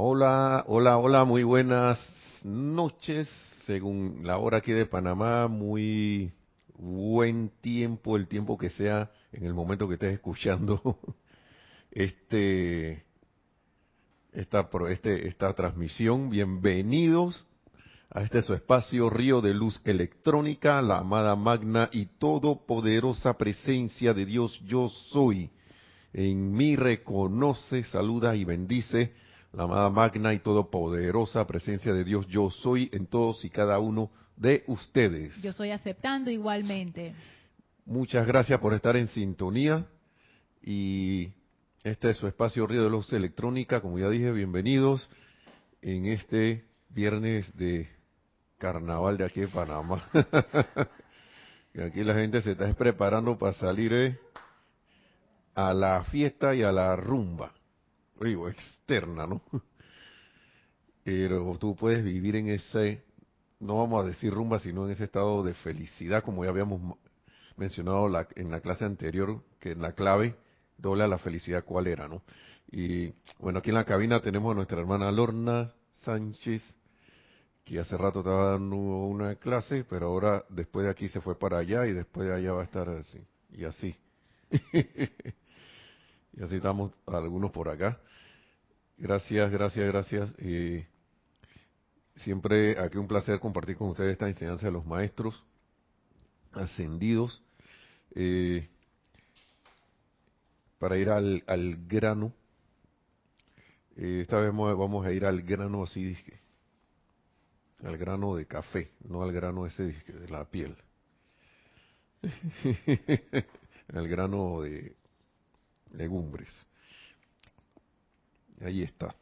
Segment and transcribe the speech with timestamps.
[0.00, 1.98] Hola, hola, hola, muy buenas
[2.44, 3.28] noches.
[3.66, 6.32] Según la hora aquí de Panamá, muy
[6.76, 11.00] buen tiempo, el tiempo que sea en el momento que estés escuchando
[11.90, 13.02] este
[14.32, 16.30] esta este, esta transmisión.
[16.30, 17.44] Bienvenidos
[18.08, 24.26] a este su espacio Río de Luz Electrónica, la amada magna y todopoderosa presencia de
[24.26, 25.50] Dios yo soy.
[26.12, 29.12] En mí reconoce, saluda y bendice
[29.58, 34.08] la amada magna y todopoderosa presencia de Dios yo soy en todos y cada uno
[34.36, 35.34] de ustedes.
[35.42, 37.12] Yo soy aceptando igualmente.
[37.84, 39.84] Muchas gracias por estar en sintonía
[40.62, 41.32] y
[41.82, 45.10] este es su espacio Río de Luz Electrónica, como ya dije, bienvenidos
[45.82, 47.88] en este viernes de
[48.58, 50.08] carnaval de aquí de Panamá.
[51.74, 54.18] y aquí la gente se está preparando para salir eh,
[55.56, 57.57] a la fiesta y a la rumba.
[58.20, 59.42] Digo, externa, ¿no?
[61.04, 63.02] Pero tú puedes vivir en ese,
[63.60, 66.98] no vamos a decir rumba, sino en ese estado de felicidad, como ya habíamos
[67.56, 70.34] mencionado la, en la clase anterior, que en la clave
[70.76, 72.22] doble a la felicidad cuál era, ¿no?
[72.70, 75.72] Y bueno, aquí en la cabina tenemos a nuestra hermana Lorna
[76.04, 76.62] Sánchez,
[77.64, 81.58] que hace rato estaba dando una clase, pero ahora después de aquí se fue para
[81.58, 83.20] allá y después de allá va a estar así,
[83.50, 83.96] y así.
[86.32, 87.98] y así estamos algunos por acá.
[88.98, 90.30] Gracias, gracias, gracias.
[90.40, 90.84] y
[92.16, 95.44] siempre aquí un placer compartir con ustedes esta enseñanza de los maestros
[96.52, 97.42] ascendidos.
[98.14, 98.68] Eh,
[100.78, 102.32] para ir al, al grano.
[103.96, 106.40] Eh, esta vez vamos a ir al grano así, dije,
[107.82, 110.76] al grano de café, no al grano ese de la piel.
[113.92, 114.96] al grano de
[115.92, 116.64] legumbres.
[118.64, 119.14] Ahí está.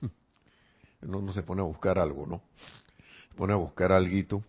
[1.00, 2.42] No, se pone a buscar algo, ¿no?
[3.30, 4.42] Se pone a buscar algo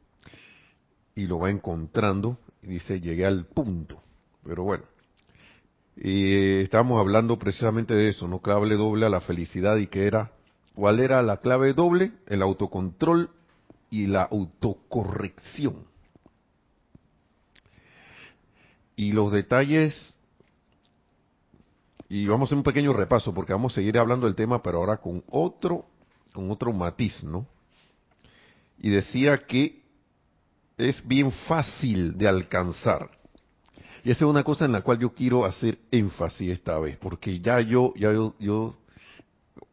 [1.14, 4.02] y lo va encontrando y dice, llegué al punto.
[4.44, 4.86] Pero bueno,
[5.96, 8.40] y estábamos hablando precisamente de eso, ¿no?
[8.40, 10.32] Clave doble a la felicidad y que era,
[10.74, 12.14] ¿cuál era la clave doble?
[12.26, 13.30] El autocontrol
[13.90, 15.84] y la autocorrección.
[18.96, 20.14] Y los detalles,
[22.10, 24.80] y vamos a hacer un pequeño repaso porque vamos a seguir hablando del tema, pero
[24.80, 25.86] ahora con otro,
[26.34, 27.48] con otro matiz, ¿no?
[28.80, 29.84] Y decía que
[30.78, 33.12] es bien fácil de alcanzar
[34.04, 37.40] y esa es una cosa en la cual yo quiero hacer énfasis esta vez, porque
[37.40, 38.76] ya yo, ya yo, yo,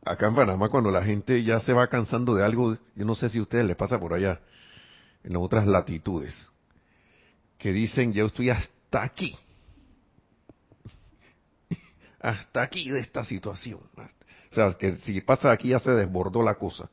[0.04, 3.28] acá en Panamá cuando la gente ya se va cansando de algo, yo no sé
[3.28, 4.40] si a ustedes les pasa por allá,
[5.22, 6.34] en otras latitudes,
[7.58, 9.36] que dicen, ya estoy hasta aquí,
[12.26, 13.78] hasta aquí de esta situación.
[13.96, 16.90] O sea, que si pasa aquí ya se desbordó la cosa.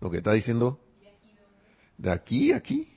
[0.00, 0.78] Lo que está diciendo,
[1.96, 2.88] de aquí, aquí.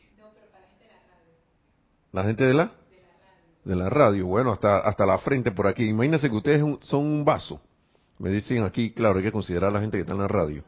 [2.12, 2.72] La gente de la
[3.64, 5.86] de la radio, bueno, hasta, hasta la frente por aquí.
[5.86, 7.59] Imagínense que ustedes son un vaso.
[8.18, 10.64] Me dicen aquí, claro, hay que considerar a la gente que está en la radio.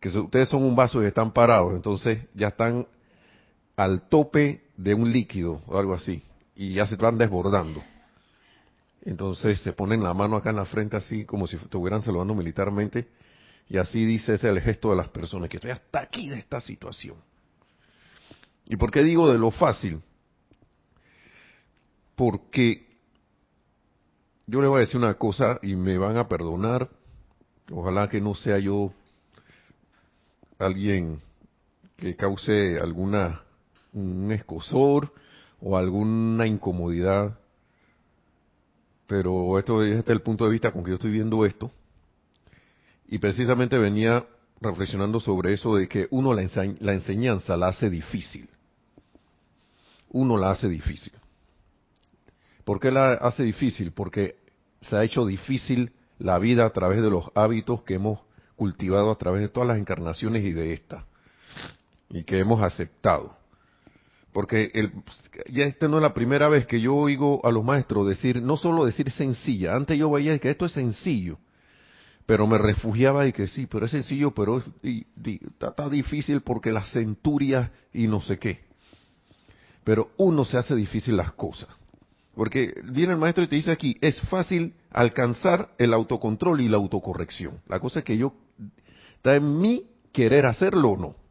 [0.00, 2.86] Que ustedes son un vaso y están parados, entonces ya están
[3.76, 6.22] al tope de un líquido o algo así.
[6.54, 7.82] Y ya se van desbordando.
[9.02, 13.08] Entonces se ponen la mano acá en la frente así como si estuvieran saludando militarmente.
[13.68, 16.60] Y así dice ese el gesto de las personas, que estoy hasta aquí de esta
[16.60, 17.16] situación.
[18.66, 20.02] ¿Y por qué digo de lo fácil?
[22.18, 22.84] porque
[24.48, 26.90] yo les voy a decir una cosa y me van a perdonar,
[27.70, 28.92] ojalá que no sea yo
[30.58, 31.22] alguien
[31.96, 33.42] que cause alguna
[33.92, 35.12] un escosor
[35.60, 37.38] o alguna incomodidad,
[39.08, 41.72] pero esto es el punto de vista con que yo estoy viendo esto
[43.08, 44.24] y precisamente venía
[44.60, 46.46] reflexionando sobre eso de que uno la,
[46.80, 48.48] la enseñanza la hace difícil,
[50.10, 51.14] uno la hace difícil.
[52.64, 53.92] ¿Por qué la hace difícil?
[53.92, 54.36] Porque
[54.82, 58.20] se ha hecho difícil la vida a través de los hábitos que hemos
[58.56, 61.06] cultivado a través de todas las encarnaciones y de esta,
[62.10, 63.34] y que hemos aceptado.
[64.38, 64.92] Porque el,
[65.50, 68.56] ya esta no es la primera vez que yo oigo a los maestros decir, no
[68.56, 71.40] solo decir sencilla, antes yo veía que esto es sencillo,
[72.24, 77.72] pero me refugiaba y que sí, pero es sencillo, pero está difícil porque las centurias
[77.92, 78.60] y no sé qué.
[79.82, 81.70] Pero uno se hace difícil las cosas.
[82.36, 86.76] Porque viene el maestro y te dice aquí, es fácil alcanzar el autocontrol y la
[86.76, 87.60] autocorrección.
[87.66, 88.34] La cosa es que yo,
[89.16, 91.27] está en mí querer hacerlo o no.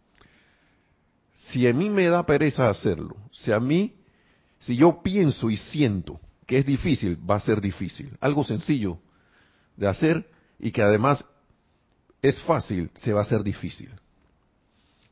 [1.52, 3.94] Si a mí me da pereza hacerlo, si a mí,
[4.60, 8.18] si yo pienso y siento que es difícil, va a ser difícil.
[8.20, 8.98] Algo sencillo
[9.76, 10.30] de hacer
[10.60, 11.24] y que además
[12.22, 13.92] es fácil, se va a hacer difícil.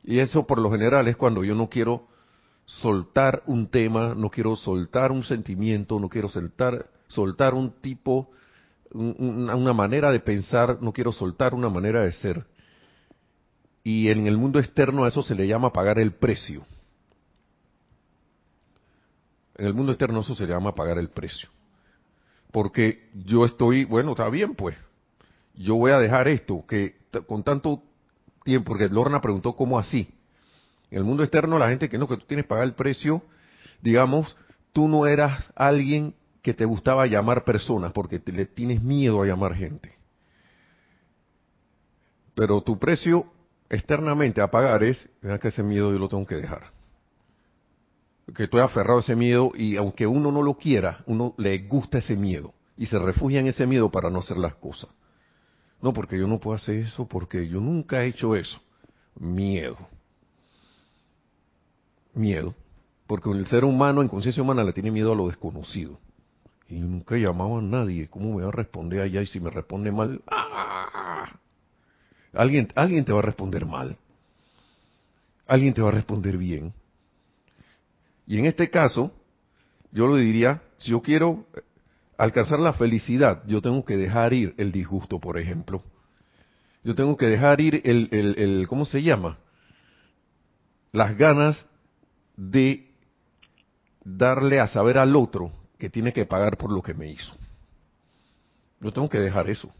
[0.02, 2.06] Y eso por lo general es cuando yo no quiero
[2.64, 8.30] soltar un tema, no quiero soltar un sentimiento, no quiero soltar, soltar un tipo,
[8.92, 12.46] una manera de pensar, no quiero soltar una manera de ser.
[13.86, 16.66] Y en el mundo externo a eso se le llama pagar el precio.
[19.54, 21.48] En el mundo externo eso se le llama pagar el precio.
[22.50, 24.76] Porque yo estoy, bueno, está bien pues,
[25.54, 26.96] yo voy a dejar esto, que
[27.28, 27.80] con tanto
[28.42, 30.12] tiempo, porque Lorna preguntó cómo así.
[30.90, 33.22] En el mundo externo la gente que no, que tú tienes que pagar el precio,
[33.82, 34.36] digamos,
[34.72, 36.12] tú no eras alguien
[36.42, 39.94] que te gustaba llamar personas porque te, le tienes miedo a llamar gente.
[42.34, 43.30] Pero tu precio
[43.68, 46.72] externamente a pagar es, mira que ese miedo yo lo tengo que dejar.
[48.34, 51.98] Que estoy aferrado a ese miedo y aunque uno no lo quiera, uno le gusta
[51.98, 54.90] ese miedo y se refugia en ese miedo para no hacer las cosas.
[55.80, 58.60] No, porque yo no puedo hacer eso, porque yo nunca he hecho eso.
[59.14, 59.76] Miedo.
[62.14, 62.54] Miedo.
[63.06, 65.98] Porque el ser humano en conciencia humana le tiene miedo a lo desconocido.
[66.68, 68.08] Y nunca he llamado a nadie.
[68.08, 69.22] ¿Cómo me va a responder allá?
[69.22, 71.05] Y si me responde mal, ¡ah!
[72.36, 73.96] Alguien, alguien te va a responder mal.
[75.46, 76.72] Alguien te va a responder bien.
[78.26, 79.12] Y en este caso,
[79.92, 81.46] yo lo diría, si yo quiero
[82.18, 85.82] alcanzar la felicidad, yo tengo que dejar ir el disgusto, por ejemplo.
[86.82, 89.38] Yo tengo que dejar ir el, el, el ¿cómo se llama?
[90.92, 91.64] Las ganas
[92.36, 92.90] de
[94.04, 97.36] darle a saber al otro que tiene que pagar por lo que me hizo.
[98.80, 99.72] Yo tengo que dejar eso.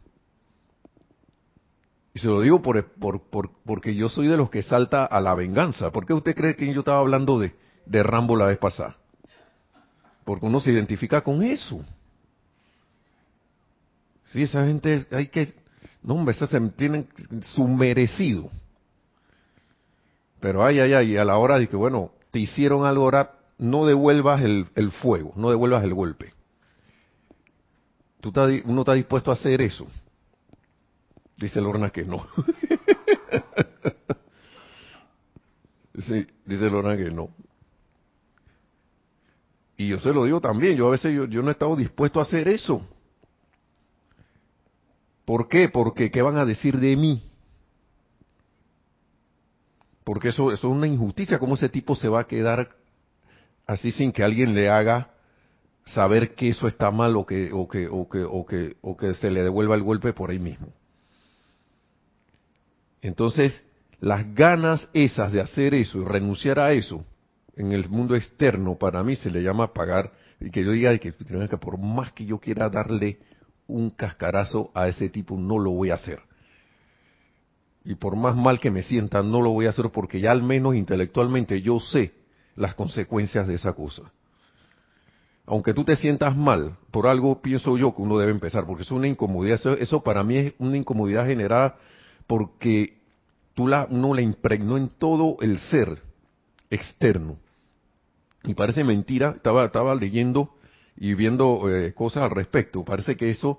[2.17, 5.21] Y se lo digo por, por, por, porque yo soy de los que salta a
[5.21, 5.91] la venganza.
[5.91, 7.53] ¿Por qué usted cree que yo estaba hablando de,
[8.03, 8.97] Rambo la vez pasada?
[10.25, 11.85] Porque uno se identifica con eso.
[14.33, 15.53] Sí, esa gente hay que,
[16.03, 17.07] no hombre, se tienen
[17.55, 18.49] su merecido.
[20.41, 23.85] Pero ay, ay, ay, a la hora de que, bueno, te hicieron algo ahora, no
[23.85, 26.33] devuelvas el, fuego, no devuelvas el golpe.
[28.23, 28.33] ¿Tú
[28.65, 29.87] uno está dispuesto a hacer eso.
[31.37, 32.27] Dice Lorna que no.
[35.99, 37.31] sí, dice Lorna que no.
[39.77, 42.19] Y yo se lo digo también, yo a veces yo, yo no he estado dispuesto
[42.19, 42.87] a hacer eso.
[45.27, 45.69] ¿Por qué?
[45.69, 47.23] Porque ¿qué van a decir de mí?
[50.05, 51.39] Porque eso, eso es una injusticia.
[51.39, 52.71] ¿Cómo ese tipo se va a quedar
[53.67, 55.11] así sin que alguien le haga
[55.85, 59.15] saber que eso está mal o que, o que, o que, o que, o que
[59.15, 60.69] se le devuelva el golpe por ahí mismo?
[63.07, 63.63] Entonces,
[64.01, 67.05] las ganas esas de hacer eso y renunciar a eso
[67.55, 71.13] en el mundo externo, para mí se le llama pagar, y que yo diga que,
[71.13, 73.21] por más que yo quiera darle
[73.69, 76.19] un cascarazo a ese tipo, no lo voy a hacer.
[77.85, 80.43] Y por más mal que me sienta, no lo voy a hacer porque ya al
[80.43, 82.13] menos intelectualmente yo sé
[82.57, 84.03] las consecuencias de esa cosa.
[85.47, 88.91] Aunque tú te sientas mal, por algo pienso yo que uno debe empezar, porque es
[88.91, 91.77] una incomodidad, eso, para mí es una incomodidad generada
[92.27, 92.96] porque
[93.57, 96.03] tú la, uno la impregnó en todo el ser
[96.69, 97.39] externo.
[98.45, 100.55] Y parece mentira, estaba, estaba leyendo
[100.95, 102.85] y viendo eh, cosas al respecto.
[102.85, 103.59] Parece que eso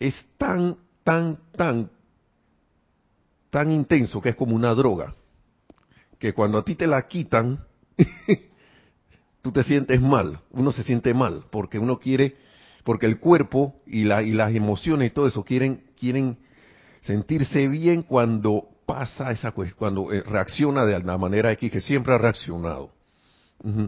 [0.00, 1.90] es tan, tan, tan,
[3.50, 5.14] tan intenso que es como una droga.
[6.18, 7.62] Que cuando a ti te la quitan,
[9.42, 12.34] tú te sientes mal, uno se siente mal, porque uno quiere,
[12.82, 16.38] porque el cuerpo y, la, y las emociones y todo eso quieren, quieren
[17.02, 22.14] sentirse bien cuando pasa esa cuestión, cuando eh, reacciona de la manera X que siempre
[22.14, 22.90] ha reaccionado.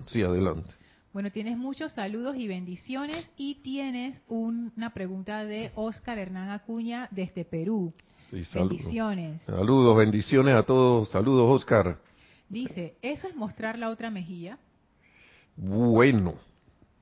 [0.07, 0.75] sí, adelante.
[1.13, 7.45] Bueno, tienes muchos saludos y bendiciones y tienes una pregunta de Oscar Hernán Acuña desde
[7.47, 7.95] Perú.
[8.31, 9.41] bendiciones.
[9.43, 11.09] Saludos, bendiciones a todos.
[11.09, 11.99] Saludos, Oscar.
[12.51, 14.59] Dice, ¿eso es mostrar la otra mejilla?
[15.57, 16.35] Bueno,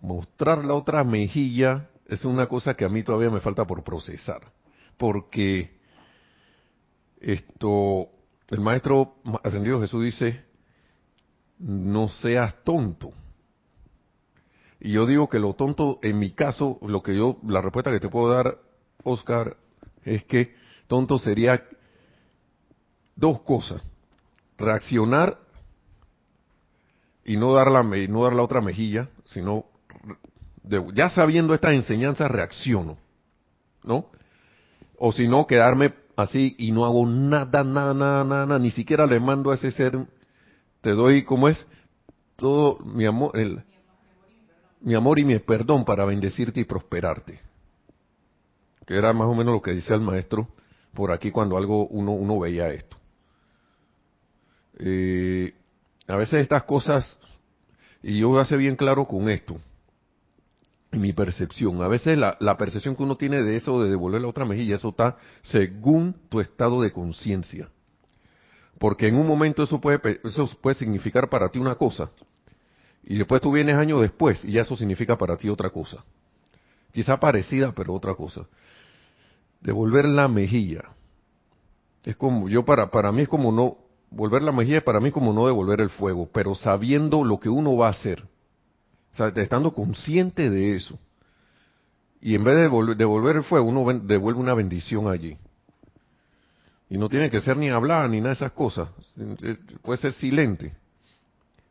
[0.00, 4.42] mostrar la otra mejilla es una cosa que a mí todavía me falta por procesar.
[4.96, 5.76] Porque
[7.32, 8.08] esto,
[8.50, 10.44] el maestro ascendido Jesús dice,
[11.58, 13.12] no seas tonto
[14.84, 18.00] y yo digo que lo tonto, en mi caso, lo que yo, la respuesta que
[18.00, 18.58] te puedo dar,
[19.02, 19.56] Oscar,
[20.04, 20.54] es que
[20.88, 21.64] tonto sería
[23.16, 23.80] dos cosas.
[24.58, 25.38] Reaccionar
[27.24, 29.64] y no dar la, no dar la otra mejilla, sino,
[30.92, 32.98] ya sabiendo estas enseñanzas, reacciono.
[33.84, 34.10] ¿No?
[34.98, 39.20] O si no, quedarme así y no hago nada, nada, nada, nada, ni siquiera le
[39.20, 39.98] mando a ese ser,
[40.80, 41.66] te doy, como es?
[42.36, 43.62] Todo mi amor, el,
[44.80, 47.40] mi amor y mi perdón para bendecirte y prosperarte.
[48.86, 50.48] Que era más o menos lo que dice el maestro
[50.92, 52.96] por aquí cuando algo uno, uno veía esto.
[54.78, 55.52] Eh,
[56.06, 57.18] a veces estas cosas,
[58.02, 59.56] y yo voy a bien claro con esto,
[60.96, 64.44] mi percepción, a veces la, percepción que uno tiene de eso, de devolver la otra
[64.44, 67.68] mejilla, eso está según tu estado de conciencia.
[68.78, 72.10] Porque en un momento eso puede, eso puede significar para ti una cosa,
[73.06, 76.04] y después tú vienes años después y ya eso significa para ti otra cosa.
[76.92, 78.46] Quizá parecida, pero otra cosa.
[79.60, 80.84] Devolver la mejilla.
[82.02, 83.78] Es como, yo para, para mí es como no,
[84.10, 87.76] volver la mejilla para mí como no devolver el fuego, pero sabiendo lo que uno
[87.76, 88.24] va a hacer.
[89.36, 90.98] Estando consciente de eso.
[92.20, 95.36] Y en vez de devolver, el fuego, uno devuelve una bendición allí.
[96.88, 98.88] Y no tiene que ser ni hablar ni nada de esas cosas.
[99.82, 100.74] Puede ser silente.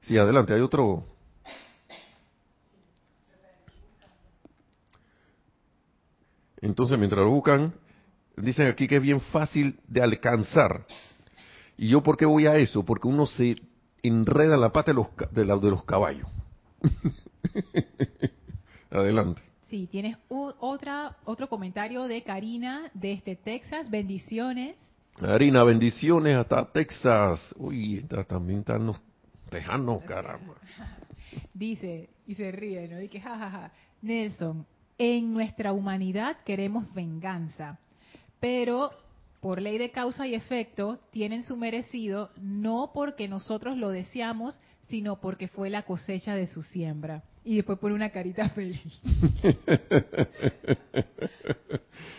[0.02, 1.06] Sí, adelante, hay otro.
[6.62, 7.74] Entonces, mientras lo buscan,
[8.38, 10.86] dicen aquí que es bien fácil de alcanzar.
[11.78, 12.84] ¿Y yo por qué voy a eso?
[12.84, 13.58] Porque uno se
[14.02, 16.28] enreda la pata de los, de, los caballos.
[18.92, 19.42] Adelante.
[19.70, 23.90] Sí, tienes otra, otro comentario de Karina desde Texas.
[23.90, 24.76] Bendiciones.
[25.20, 27.56] Karina, bendiciones hasta Texas.
[27.58, 29.02] Uy, también están los
[29.50, 30.56] tejanos, caramba.
[31.54, 32.98] Dice, y se ríe, ¿no?
[32.98, 33.72] Dice, jajaja.
[34.02, 34.66] Nelson,
[34.98, 37.80] en nuestra humanidad queremos venganza,
[38.40, 38.92] pero
[39.40, 44.60] por ley de causa y efecto tienen su merecido no porque nosotros lo deseamos,
[44.94, 47.24] sino porque fue la cosecha de su siembra.
[47.44, 48.80] Y después pone una carita feliz.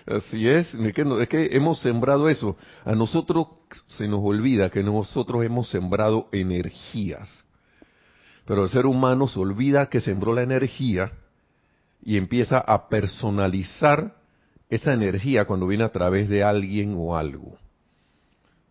[0.07, 2.57] Así es, es que, es que hemos sembrado eso.
[2.85, 3.47] A nosotros
[3.87, 7.45] se nos olvida que nosotros hemos sembrado energías.
[8.45, 11.13] Pero el ser humano se olvida que sembró la energía
[12.03, 14.17] y empieza a personalizar
[14.69, 17.57] esa energía cuando viene a través de alguien o algo.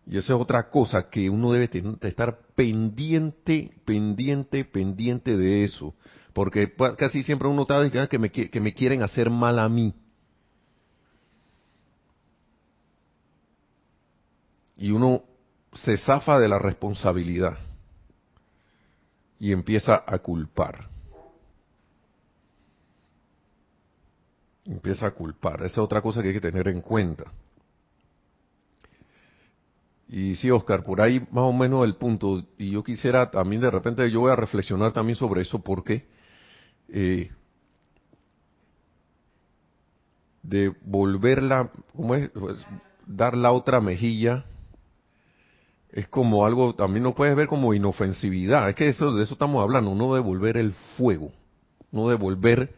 [0.06, 1.70] Y esa es otra cosa que uno debe
[2.02, 5.94] estar pendiente, pendiente, pendiente de eso.
[6.32, 9.94] Porque casi siempre uno está diciendo que me, que me quieren hacer mal a mí.
[14.76, 15.22] Y uno
[15.72, 17.56] se zafa de la responsabilidad
[19.38, 20.94] y empieza a culpar.
[24.64, 25.56] empieza a culpar.
[25.56, 27.24] Esa es otra cosa que hay que tener en cuenta.
[30.14, 32.44] Y sí, Oscar, por ahí más o menos el punto.
[32.56, 36.06] Y yo quisiera también de repente, yo voy a reflexionar también sobre eso porque
[36.88, 37.32] eh,
[40.40, 40.72] de
[41.96, 42.30] ¿cómo es?
[42.30, 42.64] Pues,
[43.08, 44.44] dar la otra mejilla
[45.90, 48.68] es como algo, también lo puedes ver como inofensividad.
[48.68, 51.32] Es que eso, de eso estamos hablando, no devolver el fuego,
[51.90, 52.72] no devolver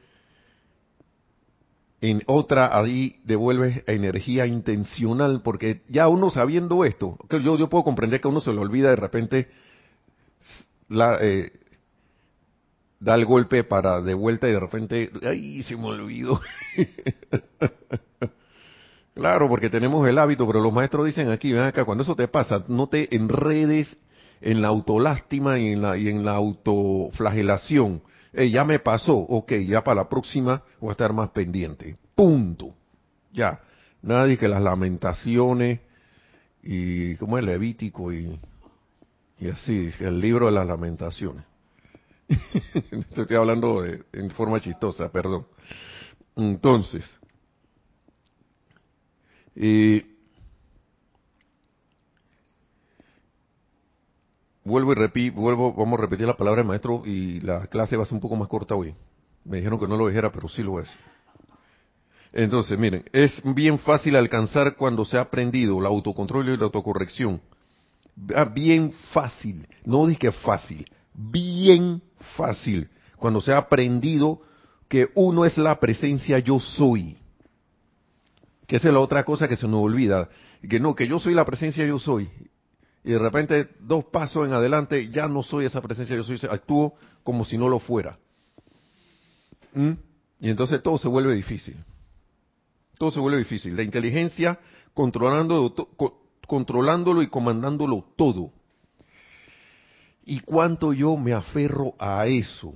[2.01, 7.85] en otra ahí devuelves energía intencional, porque ya uno sabiendo esto, que yo, yo puedo
[7.85, 9.49] comprender que uno se lo olvida de repente,
[10.89, 11.53] la, eh,
[13.01, 16.41] da el golpe para de vuelta y de repente, ay, se me olvidó.
[19.15, 22.29] claro, porque tenemos el hábito, pero los maestros dicen aquí, ven acá, cuando eso te
[22.29, 23.97] pasa, no te enredes
[24.43, 28.03] en la autolástima y en la, y en la autoflagelación
[28.45, 31.97] ya me pasó, ok, ya para la próxima voy a estar más pendiente.
[32.15, 32.75] Punto.
[33.33, 33.61] Ya.
[34.03, 35.81] Nadie que las lamentaciones
[36.63, 38.39] y como es Levítico y,
[39.39, 41.45] y así, el libro de las lamentaciones.
[43.17, 45.47] Estoy hablando en forma chistosa, perdón.
[46.35, 47.05] Entonces,
[49.55, 50.05] eh,
[54.67, 58.03] vuelvo y repito, vuelvo, vamos a repetir la palabra del maestro y la clase va
[58.03, 58.95] a ser un poco más corta hoy.
[59.45, 60.93] Me dijeron que no lo dijera, pero sí lo es.
[62.33, 67.41] Entonces, miren, es bien fácil alcanzar cuando se ha aprendido el autocontrol y la autocorrección.
[68.35, 72.03] Ah, bien fácil, no dije fácil, bien
[72.37, 74.41] fácil, cuando se ha aprendido
[74.89, 77.17] que uno es la presencia yo soy.
[78.67, 80.29] Que esa es la otra cosa que se nos olvida,
[80.69, 82.29] que no, que yo soy la presencia yo soy
[83.07, 86.95] y de repente dos pasos en adelante ya no soy esa presencia, yo soy, actúo
[87.23, 88.19] como si no lo fuera.
[89.73, 89.93] ¿Mm?
[90.41, 91.77] Y entonces todo se vuelve difícil.
[92.99, 93.77] Todo se vuelve difícil.
[93.77, 94.59] La inteligencia
[94.93, 95.73] controlándolo,
[96.49, 98.51] controlándolo y comandándolo todo.
[100.25, 102.75] ¿Y cuánto yo me aferro a eso?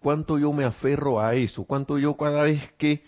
[0.00, 1.62] ¿Cuánto yo me aferro a eso?
[1.62, 3.04] ¿Cuánto yo cada vez que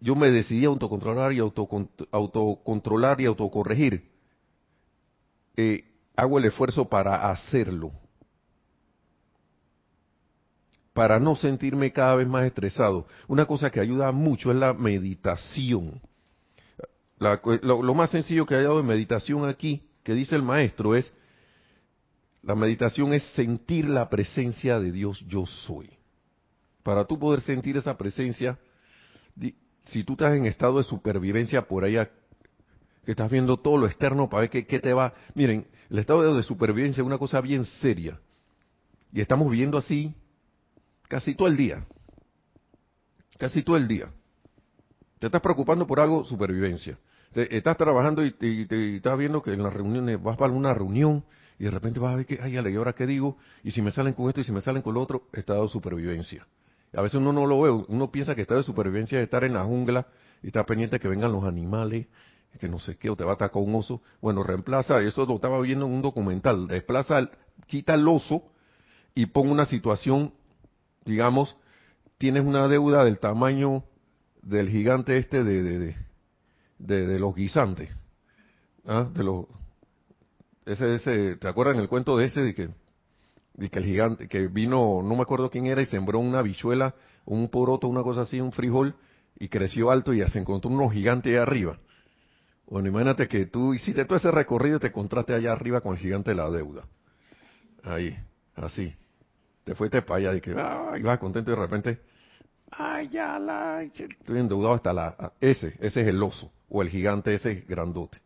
[0.00, 4.10] yo me decidí a autocontrolar y autocontrolar y autocorregir,
[5.56, 5.84] eh,
[6.16, 7.92] hago el esfuerzo para hacerlo,
[10.92, 13.06] para no sentirme cada vez más estresado.
[13.28, 16.00] Una cosa que ayuda mucho es la meditación.
[17.18, 21.12] lo, más sencillo que hay dado de meditación aquí, que dice el maestro, es,
[22.42, 25.90] la meditación es sentir la presencia de Dios yo soy.
[26.82, 28.58] Para tú poder sentir esa presencia,
[29.86, 32.10] si tú estás en estado de supervivencia por allá,
[33.04, 35.14] que estás viendo todo lo externo para ver qué, qué te va.
[35.34, 38.20] Miren, el estado de supervivencia es una cosa bien seria.
[39.12, 40.14] Y estamos viviendo así
[41.08, 41.84] casi todo el día.
[43.38, 44.06] Casi todo el día.
[45.18, 46.98] Te estás preocupando por algo, supervivencia.
[47.34, 51.24] estás trabajando y, te, estás viendo que en las reuniones vas para una reunión
[51.58, 53.36] y de repente vas a ver que, ay, ¿y ahora qué digo?
[53.62, 55.68] Y si me salen con esto y si me salen con lo otro, estado de
[55.68, 56.46] supervivencia.
[56.94, 59.54] A veces uno no lo ve, uno piensa que estado de supervivencia es estar en
[59.54, 60.06] la jungla
[60.42, 62.06] y estar pendiente de que vengan los animales,
[62.58, 64.02] que no sé qué, o te va a atacar un oso.
[64.20, 67.30] Bueno, reemplaza, eso lo estaba viendo en un documental, desplaza,
[67.66, 68.42] quita el oso
[69.14, 70.32] y pon una situación,
[71.04, 71.56] digamos,
[72.18, 73.84] tienes una deuda del tamaño
[74.42, 75.96] del gigante este de, de,
[76.78, 77.90] de, los guisantes.
[78.86, 79.08] ¿ah?
[79.12, 79.46] De los,
[80.66, 82.68] ese, ese, ¿te acuerdan el cuento de ese de que,
[83.54, 86.94] de que el gigante, que vino, no me acuerdo quién era, y sembró una bichuela,
[87.24, 88.94] un poroto, una cosa así, un frijol,
[89.38, 91.78] y creció alto y ya se encontró unos gigantes ahí arriba.
[92.72, 95.98] Bueno, imagínate que tú hiciste todo ese recorrido y te encontraste allá arriba con el
[95.98, 96.84] gigante de la deuda.
[97.82, 98.16] Ahí,
[98.54, 98.96] así.
[99.62, 102.00] Te fuiste para allá y que, ah, ibas contento y de repente,
[102.70, 107.34] ay, ya la, estoy endeudado hasta la, ese, ese es el oso, o el gigante
[107.34, 108.22] ese es grandote.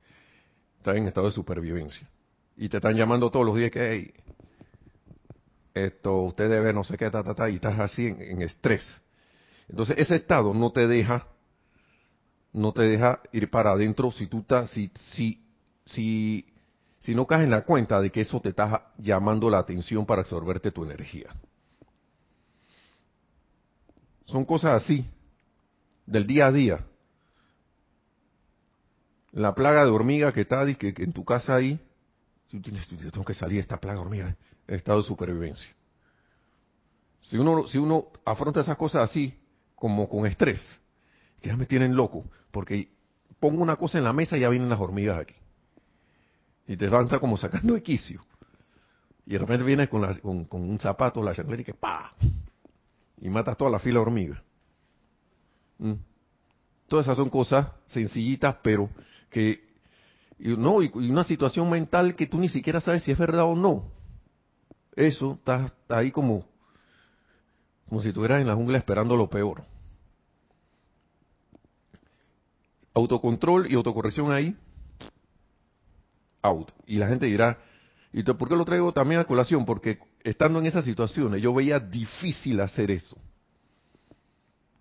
[0.78, 2.08] Está en estado de supervivencia.
[2.56, 4.14] Y te están llamando todos los días que, hey,
[5.74, 9.02] esto, usted debe no sé qué, ta, ta, ta, y estás así en estrés.
[9.68, 11.26] Entonces, ese estado no te deja
[12.56, 15.44] no te deja ir para adentro si tú estás, si, si,
[15.84, 16.46] si,
[17.00, 20.22] si no caes en la cuenta de que eso te está llamando la atención para
[20.22, 21.28] absorberte tu energía.
[24.24, 25.04] Son cosas así,
[26.06, 26.86] del día a día.
[29.32, 31.78] La plaga de hormiga que está que, en tu casa ahí,
[32.50, 34.36] si tienes, tengo que salir de esta plaga de hormiga,
[34.66, 35.68] estado de supervivencia.
[37.20, 39.38] Si uno, si uno afronta esas cosas así,
[39.74, 40.62] como con estrés,
[41.42, 42.24] que ya me tienen loco,
[42.56, 42.88] porque
[43.38, 45.34] pongo una cosa en la mesa y ya vienen las hormigas aquí.
[46.66, 48.24] Y te levanta como sacando de quicio.
[49.26, 52.14] Y de repente vienes con, con, un zapato, la chanclera y que ¡pa!
[53.20, 54.38] Y matas toda la fila de hormigas.
[55.76, 55.96] ¿Mm?
[56.88, 58.88] Todas esas son cosas sencillitas, pero
[59.28, 59.62] que
[60.38, 63.92] no y una situación mental que tú ni siquiera sabes si es verdad o no.
[64.94, 66.46] Eso está, está ahí como
[67.86, 69.75] como si estuvieras en la jungla esperando lo peor.
[72.96, 74.56] Autocontrol y autocorrección ahí,
[76.40, 76.72] out.
[76.86, 77.58] Y la gente dirá,
[78.12, 79.66] ¿y por qué lo traigo también a colación?
[79.66, 83.18] Porque estando en esas situaciones yo veía difícil hacer eso.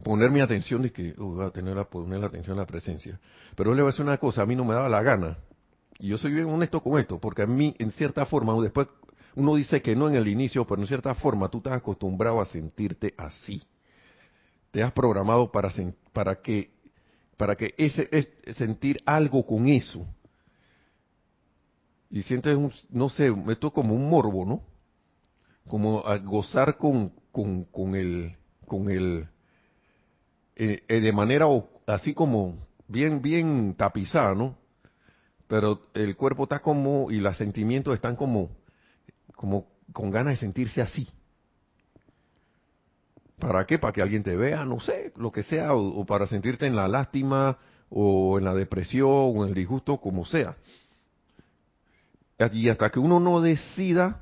[0.01, 2.67] Poner mi atención y que uh, voy a tener a poner la atención a la
[2.67, 3.19] presencia.
[3.55, 5.37] Pero le voy a decir una cosa, a mí no me daba la gana.
[5.99, 8.87] Y yo soy bien honesto con esto, porque a mí, en cierta forma, después
[9.35, 12.45] uno dice que no en el inicio, pero en cierta forma tú estás acostumbrado a
[12.45, 13.61] sentirte así.
[14.71, 15.71] Te has programado para,
[16.13, 16.74] para que
[17.37, 20.05] para que ese es sentir algo con eso.
[22.09, 22.57] Y sientes,
[22.89, 24.63] no sé, esto como un morbo, ¿no?
[25.67, 29.27] Como a gozar con, con, con el, con el,
[30.55, 31.47] eh, eh, de manera
[31.87, 32.55] así como
[32.87, 34.57] bien, bien tapizada, ¿no?
[35.47, 38.49] Pero el cuerpo está como, y los sentimientos están como,
[39.35, 41.07] como con ganas de sentirse así.
[43.39, 43.77] ¿Para qué?
[43.77, 46.87] Para que alguien te vea, no sé, lo que sea, o, para sentirte en la
[46.87, 47.57] lástima,
[47.89, 50.55] o en la depresión, o en el disgusto, como sea.
[52.51, 54.21] Y hasta que uno no decida,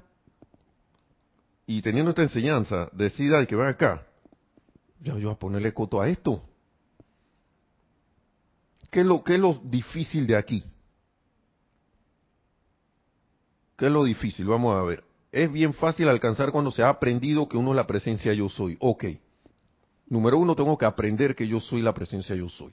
[1.67, 4.05] y teniendo esta enseñanza, decida de que ven acá,
[4.99, 6.43] ya yo voy a ponerle coto a esto.
[8.89, 10.63] ¿Qué es lo, qué es lo difícil de aquí?
[13.77, 14.45] ¿Qué es lo difícil?
[14.45, 17.87] Vamos a ver es bien fácil alcanzar cuando se ha aprendido que uno es la
[17.87, 18.77] presencia yo soy.
[18.79, 19.05] Ok.
[20.07, 22.71] Número uno, tengo que aprender que yo soy la presencia yo soy.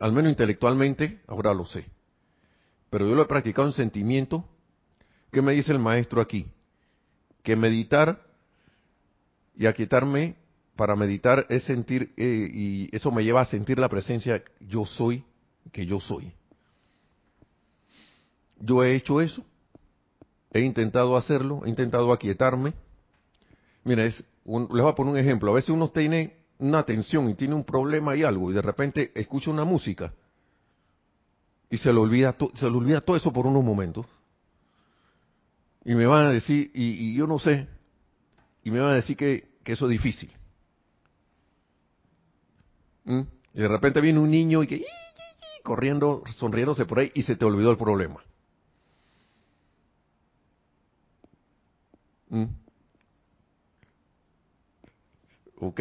[0.00, 1.86] Al menos intelectualmente, ahora lo sé.
[2.90, 4.44] Pero yo lo he practicado en sentimiento.
[5.30, 6.44] ¿Qué me dice el maestro aquí?
[7.44, 8.20] Que meditar
[9.54, 10.34] y aquietarme
[10.74, 15.22] para meditar es sentir, eh, y eso me lleva a sentir la presencia yo soy,
[15.70, 16.32] que yo soy.
[18.58, 19.44] Yo he hecho eso
[20.52, 22.74] He intentado hacerlo, he intentado aquietarme.
[23.84, 25.50] Mira, les voy a poner un ejemplo.
[25.50, 29.12] A veces uno tiene una tensión y tiene un problema y algo, y de repente
[29.14, 30.12] escucha una música
[31.70, 34.06] y se le olvida, se le olvida todo eso por unos momentos.
[35.84, 37.68] Y me van a decir, y, yo no sé,
[38.62, 40.30] y me van a decir que, eso es difícil.
[43.04, 43.20] ¿Mm?
[43.52, 44.82] Y de repente viene un niño y que
[45.62, 48.22] corriendo, sonriéndose por ahí y se te olvidó el problema.
[52.28, 52.44] ¿Mm?
[55.60, 55.80] ¿Ok?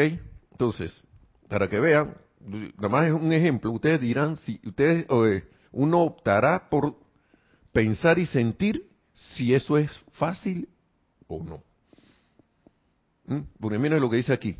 [0.51, 1.03] Entonces,
[1.47, 5.05] para que vean, nada más es un ejemplo, ustedes dirán, si ustedes,
[5.71, 6.95] uno optará por
[7.71, 10.67] pensar y sentir si eso es fácil
[11.27, 11.63] o no.
[13.25, 13.41] ¿Mm?
[13.59, 14.57] Porque miren lo que dice aquí.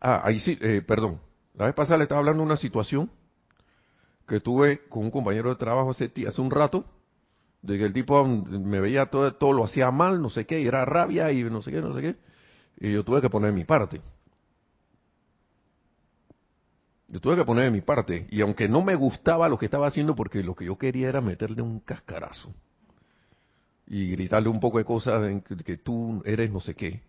[0.00, 1.20] Ah, ahí sí, eh, perdón.
[1.54, 3.10] La vez pasada le estaba hablando de una situación
[4.26, 6.84] que tuve con un compañero de trabajo hace, hace un rato,
[7.62, 10.66] de que el tipo me veía todo, todo lo hacía mal, no sé qué, y
[10.66, 12.16] era rabia y no sé qué, no sé qué.
[12.80, 14.00] Y yo tuve que poner mi parte.
[17.06, 18.26] Yo tuve que poner mi parte.
[18.30, 21.20] Y aunque no me gustaba lo que estaba haciendo, porque lo que yo quería era
[21.20, 22.52] meterle un cascarazo.
[23.86, 25.22] Y gritarle un poco de cosas
[25.64, 27.02] que, tú eres no sé qué.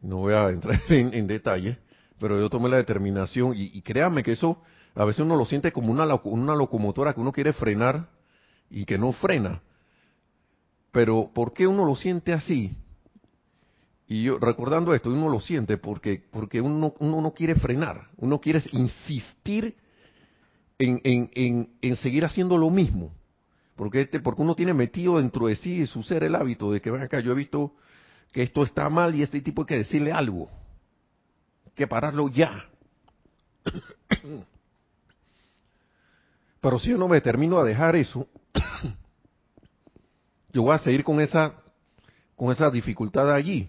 [0.00, 1.78] No voy a entrar en, detalle,
[2.20, 3.54] pero yo tomé la determinación.
[3.56, 4.62] Y, y, créanme que eso,
[4.94, 8.13] a veces uno lo siente como una, una locomotora que uno quiere frenar
[8.74, 9.62] y que no frena.
[10.90, 12.76] Pero ¿por qué uno lo siente así?
[14.08, 18.40] Y yo, recordando esto, uno lo siente porque, porque uno, uno no quiere frenar, uno
[18.40, 19.76] quiere insistir
[20.78, 23.12] en, en, en, seguir haciendo lo mismo.
[23.76, 26.90] Porque, este, porque uno tiene metido dentro de sí su ser el hábito de que,
[26.90, 27.74] ven acá, yo he visto
[28.32, 30.50] que esto está mal y este tipo hay que decirle algo.
[31.76, 32.68] Que pararlo ya.
[36.60, 38.28] Pero si yo no me determino a dejar eso,
[40.52, 41.54] yo voy a seguir con esa,
[42.36, 43.68] con esa dificultad allí.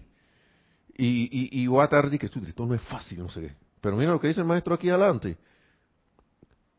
[0.96, 3.54] Y, y, y voy a tardar que esto no es fácil, no sé.
[3.80, 5.36] Pero mira lo que dice el maestro aquí adelante.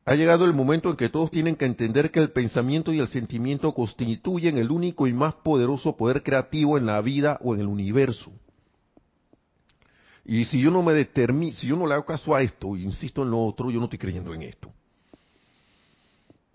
[0.06, 3.10] Ha llegado el momento en que todos tienen que entender que el pensamiento y el
[3.10, 7.68] sentimiento constituyen el único y más poderoso poder creativo en la vida o en el
[7.68, 8.32] universo.
[10.24, 13.24] Y si yo no me determino, si yo no le hago caso a esto, insisto
[13.24, 14.72] en lo otro, yo no estoy creyendo en esto.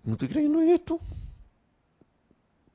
[0.04, 0.98] No estoy creyendo en esto.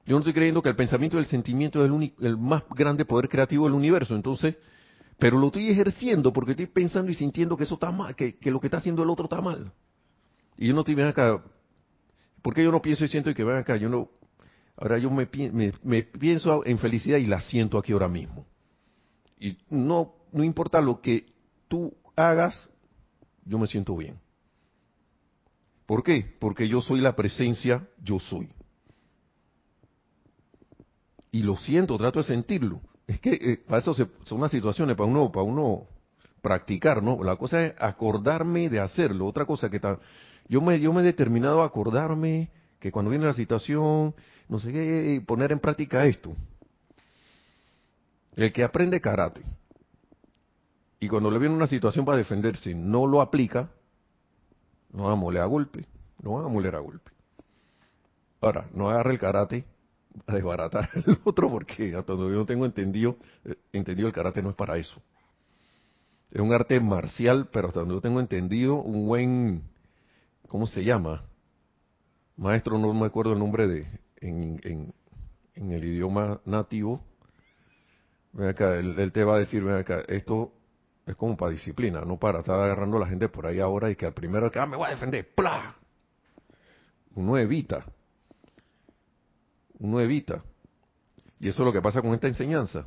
[0.08, 2.64] Yo no estoy creyendo que el pensamiento y el sentimiento es el, único, el más
[2.70, 4.16] grande poder creativo del universo.
[4.16, 4.56] Entonces,
[5.20, 8.62] pero lo estoy ejerciendo porque estoy pensando y sintiendo que eso está mal, que, lo
[8.62, 9.74] que está haciendo el otro está mal.
[10.58, 11.44] Y yo no estoy, ven acá,
[12.42, 14.10] porque yo no pienso y siento y que ven acá, yo no,
[14.78, 15.28] ahora yo me,
[15.84, 18.46] me, pienso en felicidad y la siento aquí ahora mismo.
[19.38, 21.26] Y no, no importa lo que
[21.68, 22.70] tú hagas,
[23.44, 24.18] yo me siento bien.
[25.86, 26.38] ¿Por qué?
[26.40, 28.50] Porque yo soy la presencia, yo soy.
[31.32, 32.82] Y lo siento, trato de sentirlo.
[33.06, 35.88] Es que eh, para eso son unas situaciones para uno, para uno
[36.42, 37.24] practicar, ¿no?
[37.24, 39.26] La cosa es acordarme de hacerlo.
[39.26, 40.00] Otra cosa que está,
[40.48, 44.14] yo me, yo me he determinado a acordarme que cuando viene la situación,
[44.48, 46.36] no sé qué, poner en práctica esto.
[48.36, 49.42] El que aprende karate
[51.00, 53.70] y cuando le viene una situación para defenderse no lo aplica,
[54.92, 55.86] no va a moler a golpe,
[56.22, 57.12] no va a moler a golpe.
[58.42, 59.66] Ahora, no agarre el karate
[60.26, 64.50] a desbaratar el otro porque hasta donde yo tengo entendido, eh, entendido el karate no
[64.50, 65.02] es para eso.
[66.32, 69.64] Es un arte marcial, pero hasta donde yo tengo entendido, un buen,
[70.48, 71.24] ¿cómo se llama?
[72.36, 74.94] Maestro, no me acuerdo el nombre de, en, en,
[75.56, 77.02] en el idioma nativo.
[78.34, 79.64] Ven él, te va a decir,
[80.10, 80.52] esto
[81.06, 83.96] es como para disciplina, no para estar agarrando a la gente por ahí ahora y
[83.96, 85.76] que al primero que, ah, me voy a defender, ¡pla!
[87.16, 87.86] Uno evita
[89.80, 90.44] uno evita.
[91.40, 92.86] Y eso es lo que pasa con esta enseñanza.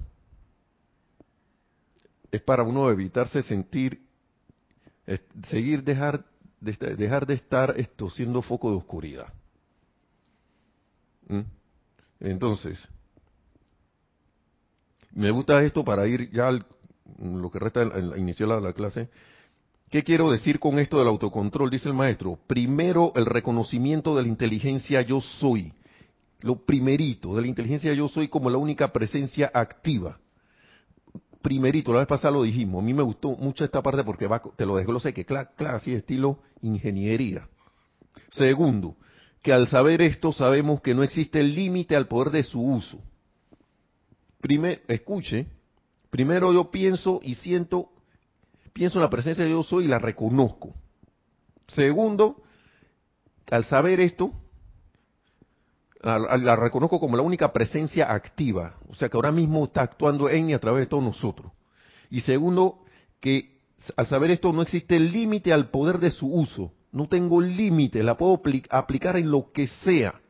[2.30, 4.00] Es para uno evitarse sentir,
[5.48, 6.24] seguir dejar
[6.60, 9.32] de, dejar de estar esto siendo foco de oscuridad.
[11.28, 11.40] ¿Mm?
[12.20, 12.86] Entonces,
[15.12, 16.66] me gusta esto para ir ya al,
[17.18, 19.08] lo que resta, la, la clase.
[19.90, 21.70] ¿Qué quiero decir con esto del autocontrol?
[21.70, 22.38] Dice el maestro.
[22.46, 25.72] Primero, el reconocimiento de la inteligencia yo soy
[26.42, 30.18] lo primerito de la inteligencia yo soy como la única presencia activa.
[31.42, 34.66] Primerito, la vez pasada lo dijimos, a mí me gustó mucho esta parte porque te
[34.66, 37.48] lo desglosé, que claro, así estilo ingeniería.
[38.30, 38.96] Segundo,
[39.42, 42.98] que al saber esto sabemos que no existe límite al poder de su uso.
[44.40, 45.46] Primer, escuche,
[46.10, 47.90] primero yo pienso y siento,
[48.72, 50.74] pienso en la presencia de yo soy y la reconozco.
[51.68, 52.42] Segundo,
[53.50, 54.32] al saber esto,
[56.02, 60.50] la, reconozco como la única presencia activa, o sea que ahora mismo está actuando en
[60.50, 61.52] y a través de todos nosotros.
[62.10, 62.84] Y segundo,
[63.20, 63.58] que
[63.96, 68.16] al saber esto no existe límite al poder de su uso, no tengo límite, la
[68.16, 70.20] puedo aplicar en lo que sea.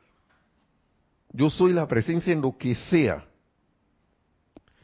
[1.33, 3.25] Yo soy la presencia en lo que sea.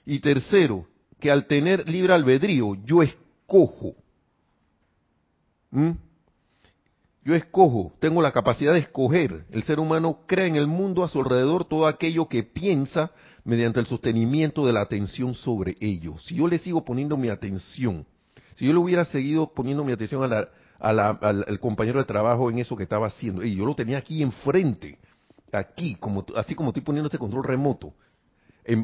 [0.04, 0.86] Y tercero,
[1.18, 3.94] que al tener libre albedrío, yo escojo.
[7.26, 9.46] Yo escojo, tengo la capacidad de escoger.
[9.50, 13.10] El ser humano crea en el mundo a su alrededor todo aquello que piensa
[13.42, 16.16] mediante el sostenimiento de la atención sobre ello.
[16.20, 18.06] Si yo le sigo poniendo mi atención,
[18.54, 22.84] si yo le hubiera seguido poniendo mi atención al, compañero de trabajo en eso que
[22.84, 25.00] estaba haciendo, y yo lo tenía aquí enfrente,
[25.50, 27.92] aquí, como, así como estoy poniendo este control remoto,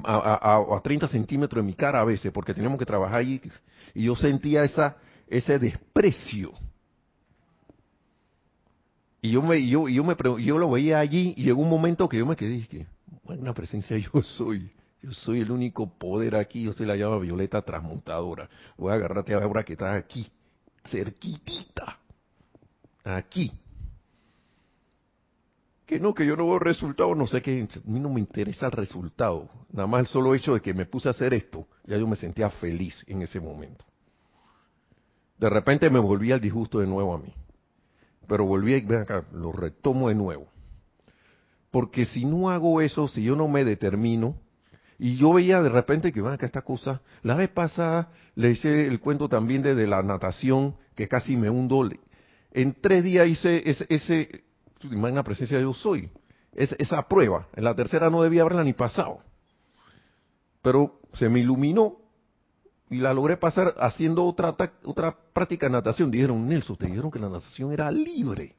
[0.02, 3.40] a, a, 30 centímetros de mi cara a veces, porque teníamos que trabajar ahí,
[3.94, 4.96] y yo sentía esa,
[5.28, 6.52] ese desprecio.
[9.22, 12.18] Y yo me, yo, yo me, yo lo veía allí, y llegó un momento que
[12.18, 12.87] yo me quedé, dije,
[13.24, 14.70] una presencia yo soy.
[15.00, 18.48] Yo soy el único poder aquí, yo soy la llama violeta transmutadora.
[18.76, 20.30] Voy a agarrarte ahora que estás aquí,
[20.85, 21.98] cerquitita.
[23.02, 23.50] Aquí
[25.92, 28.64] que no, que yo no veo resultado, no sé que a mí no me interesa
[28.64, 29.50] el resultado.
[29.70, 32.16] Nada más el solo hecho de que me puse a hacer esto, ya yo me
[32.16, 33.85] sentía feliz en ese momento.
[35.37, 37.35] De repente me volví al disgusto de nuevo a mí.
[38.33, 40.47] Pero volví y ven acá, lo retomo de nuevo.
[41.71, 44.37] Porque si no hago eso, si yo no me determino,
[44.99, 48.87] y yo veía de repente que, ven acá, esta cosa, la vez pasada le hice
[48.87, 51.87] el cuento también de, la natación, que casi me hundo.
[52.53, 54.45] En tres días hice ese
[54.81, 56.09] en la presencia de yo soy.
[56.55, 59.18] Es, esa prueba, en la tercera no debía haberla ni pasado.
[60.62, 61.99] Pero se me iluminó
[62.92, 66.11] y la logré pasar haciendo otra, otra práctica de natación.
[66.11, 68.55] Dijeron, Nelson, te dijeron que la natación era libre.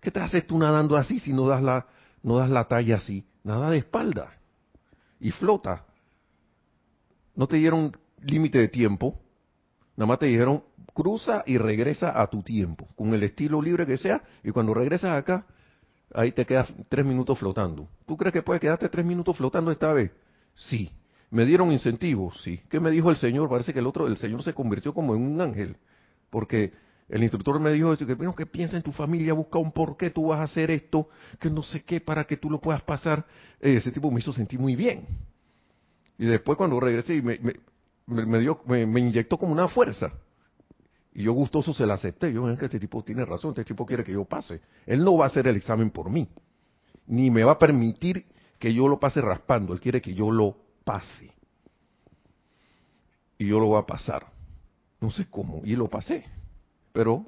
[0.00, 1.86] ¿Qué te haces tú nadando así si no das la,
[2.22, 3.26] no das la talla así?
[3.42, 4.38] Nada de espalda.
[5.18, 5.84] Y flota.
[7.34, 7.90] No te dieron
[8.22, 9.20] límite de tiempo.
[9.96, 10.62] Nada más te dijeron,
[10.94, 15.12] cruza y regresa a tu tiempo, con el estilo libre que sea, y cuando regresas
[15.12, 15.46] acá,
[16.14, 17.88] ahí te quedas tres minutos flotando.
[18.06, 20.12] ¿Tú crees que puedes quedarte tres minutos flotando esta vez?
[20.54, 20.90] Sí.
[21.30, 22.40] ¿Me dieron incentivos?
[22.42, 22.60] Sí.
[22.68, 23.48] ¿Qué me dijo el Señor?
[23.48, 25.76] Parece que el otro, el Señor se convirtió como en un ángel,
[26.28, 26.72] porque
[27.08, 30.10] el instructor me dijo que, bueno, que piensa en tu familia, busca un por qué
[30.10, 33.24] tú vas a hacer esto, que no sé qué, para que tú lo puedas pasar.
[33.60, 35.06] Eh, ese tipo me hizo sentir muy bien.
[36.18, 37.38] Y después cuando regresé me,
[38.06, 40.12] me, dio, me inyectó como una fuerza.
[41.12, 42.32] Y yo gustoso se la acepté.
[42.32, 44.60] Yo, que este tipo tiene razón, este tipo quiere que yo pase.
[44.86, 46.28] Él no va a hacer el examen por mí.
[47.06, 48.26] Ni me va a permitir
[48.58, 49.72] que yo lo pase raspando.
[49.72, 50.56] Él quiere que yo lo
[50.90, 51.30] pase.
[53.38, 54.26] Y yo lo voy a pasar.
[55.00, 55.62] No sé cómo.
[55.64, 56.24] Y lo pasé.
[56.92, 57.24] Pero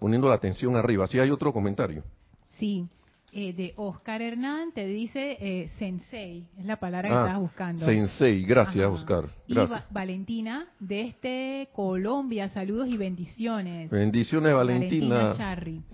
[0.00, 1.06] poniendo la atención arriba.
[1.06, 2.02] Si hay otro comentario.
[2.58, 2.88] Sí.
[3.32, 7.84] Eh, de Oscar Hernán te dice eh, sensei, es la palabra que ah, estás buscando.
[7.84, 9.28] Sensei, gracias Oscar.
[9.46, 9.84] Gracias.
[9.90, 13.90] Y Valentina, desde Colombia, saludos y bendiciones.
[13.90, 15.34] Bendiciones Valentina.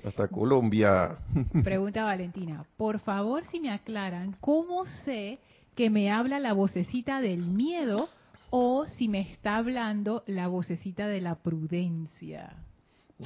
[0.04, 1.16] hasta Colombia.
[1.64, 5.40] Pregunta Valentina, por favor si me aclaran, ¿cómo sé
[5.74, 8.08] que me habla la vocecita del miedo
[8.50, 12.56] o si me está hablando la vocecita de la prudencia?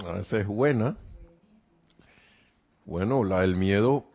[0.05, 0.97] Ah, esa es buena.
[2.85, 4.07] Bueno, la del miedo,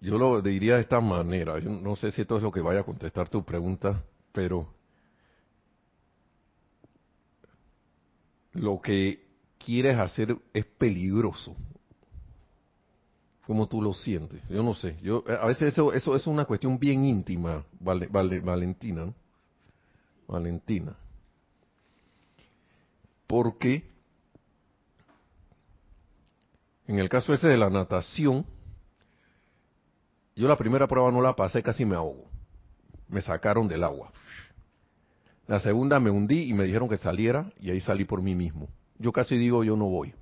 [0.00, 1.58] yo lo diría de esta manera.
[1.58, 4.72] Yo no sé si esto es lo que vaya a contestar tu pregunta, pero
[8.52, 9.26] lo que
[9.58, 11.54] quieres hacer es peligroso.
[13.50, 14.40] ¿Cómo tú lo sientes?
[14.48, 14.96] Yo no sé.
[15.02, 19.14] Yo a veces eso eso es una cuestión bien íntima, vale, Valentina, ¿no?
[20.28, 20.94] Valentina.
[23.26, 23.90] Porque
[26.86, 28.46] En el caso ese de la natación,
[30.36, 32.30] yo la primera prueba no la pasé, casi me ahogo.
[33.08, 34.12] Me sacaron del agua.
[35.48, 38.68] La segunda me hundí y me dijeron que saliera y ahí salí por mí mismo.
[38.96, 40.14] Yo casi digo, yo no voy.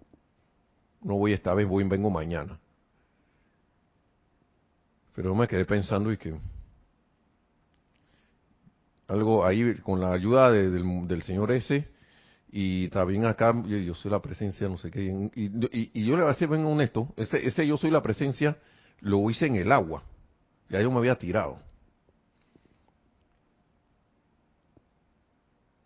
[1.02, 2.58] No voy esta vez, voy y vengo mañana.
[5.18, 6.32] Pero me quedé pensando y que
[9.08, 11.88] algo ahí con la ayuda del, del señor ese,
[12.52, 15.02] y también acá yo, soy la presencia, no sé qué,
[15.34, 18.58] y, yo le voy a ser bien honesto, ese, ese yo soy la presencia
[19.00, 20.04] lo hice en el agua,
[20.68, 21.58] ya yo me había tirado.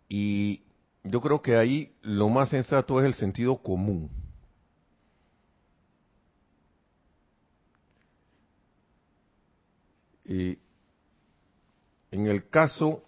[0.07, 0.61] Y
[1.03, 4.11] yo creo que ahí lo más sensato es el sentido común.
[10.25, 10.57] Y
[12.11, 13.03] en el caso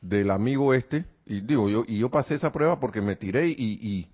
[0.00, 3.54] del amigo este, y digo, yo, y yo pasé esa prueba porque me tiré y,
[3.58, 4.08] y,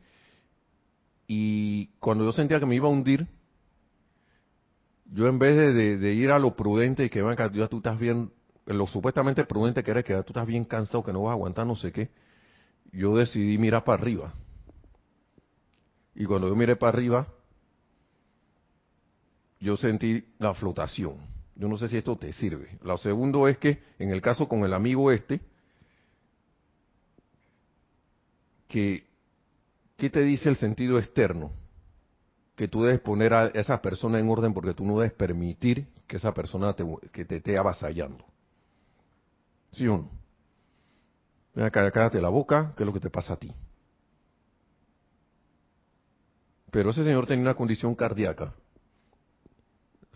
[1.26, 3.26] y cuando yo sentía que me iba a hundir,
[5.12, 5.56] yo en vez
[6.00, 8.32] de, ir a lo prudente y que venga, ya tú estás bien,
[8.64, 11.66] lo supuestamente prudente que eres, que tú estás bien cansado, que no vas a aguantar
[11.66, 12.10] no sé qué,
[12.92, 14.32] yo decidí mirar para arriba.
[16.14, 17.28] Y cuando yo miré para arriba,
[19.60, 21.31] yo sentí la flotación.
[21.54, 22.78] Yo no sé si esto te sirve.
[22.82, 25.40] Lo segundo es que, en el caso con el amigo este,
[28.68, 29.06] que
[29.96, 31.52] ¿qué te dice el sentido externo?
[32.56, 36.16] Que tú debes poner a esa persona en orden porque tú no debes permitir que
[36.16, 38.24] esa persona te, que te esté avasallando.
[39.72, 40.10] ¿Sí o no?
[41.54, 43.54] Ven acá, cállate la boca, ¿qué es lo que te pasa a ti?
[46.70, 48.54] Pero ese señor tenía una condición cardíaca,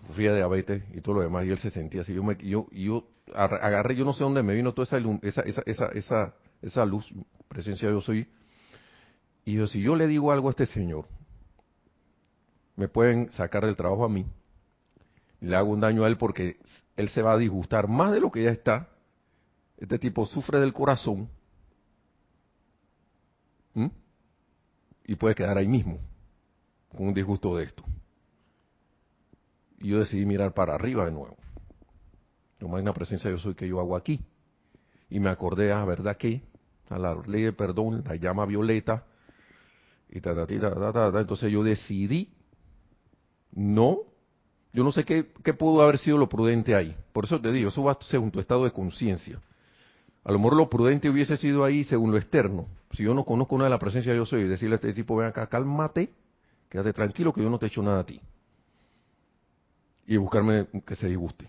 [0.07, 2.15] sufría diabetes y todo lo demás, y él se sentía así.
[2.15, 5.63] Yo, me, yo, yo agarré, yo no sé dónde me vino toda esa, esa, esa,
[5.67, 7.13] esa, esa, esa luz,
[7.49, 8.29] presencia yo soy.
[9.45, 11.07] Y yo, si yo le digo algo a este señor,
[12.77, 14.27] me pueden sacar del trabajo a mí,
[15.41, 16.59] le hago un daño a él porque
[16.97, 18.89] él se va a disgustar más de lo que ya está.
[19.77, 21.29] Este tipo sufre del corazón
[25.05, 25.99] y puede quedar ahí mismo
[26.89, 27.85] con un disgusto de esto.
[29.81, 31.37] Y yo decidí mirar para arriba de nuevo.
[32.59, 34.21] Lo una presencia yo soy que yo hago aquí.
[35.11, 36.43] Y me acordé, a ah, verdad que
[36.89, 39.05] a la ley de perdón, la llama violeta,
[40.09, 42.31] y ta, ta, ta, ta, entonces yo decidí
[43.53, 43.99] no
[44.73, 46.95] yo no sé qué, qué, pudo haber sido lo prudente ahí.
[47.15, 49.41] Por eso te digo, eso va según tu estado de conciencia.
[50.23, 52.67] A lo mejor lo prudente hubiese sido ahí según lo externo.
[52.91, 55.29] Si yo no conozco una de la presencia yo soy, decirle a este tipo, ven
[55.29, 56.11] acá, cálmate,
[56.69, 58.21] quédate tranquilo que yo no te he hecho nada a ti.
[60.07, 61.49] Y buscarme que se disguste.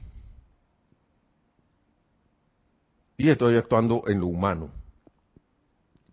[3.17, 4.70] Y estoy actuando en lo humano.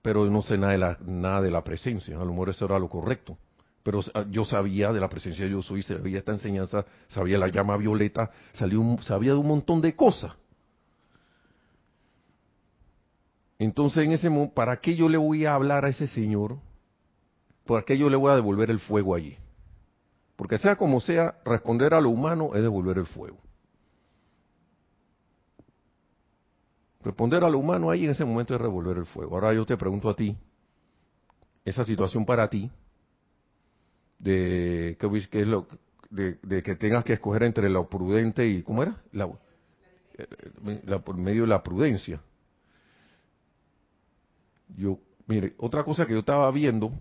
[0.03, 2.17] Pero no sé nada de la, nada de la presencia.
[2.17, 3.39] A lo mejor eso era lo correcto
[3.85, 7.77] pero yo sabía de la presencia de yo soy, sabía esta enseñanza, sabía la llama
[7.77, 10.33] violeta, sabía de un montón de cosas.
[13.59, 16.57] Entonces, en ese momento, ¿para qué yo le voy a hablar a ese señor?
[17.67, 19.37] ¿Para qué yo le voy a devolver el fuego allí?
[20.45, 23.39] Porque sea como sea, responder a lo humano es devolver el fuego.
[27.03, 29.37] Responder a lo humano ahí en ese momento es devolver el fuego.
[29.37, 30.37] Ahora yo te pregunto a ti,
[31.65, 32.71] esa situación para ti,
[34.19, 35.67] de que, es lo
[36.11, 39.31] de, que tengas que escoger entre lo prudente y cómo era la,
[40.99, 42.21] por medio de la prudencia
[44.77, 46.93] yo mire otra cosa que yo estaba viendo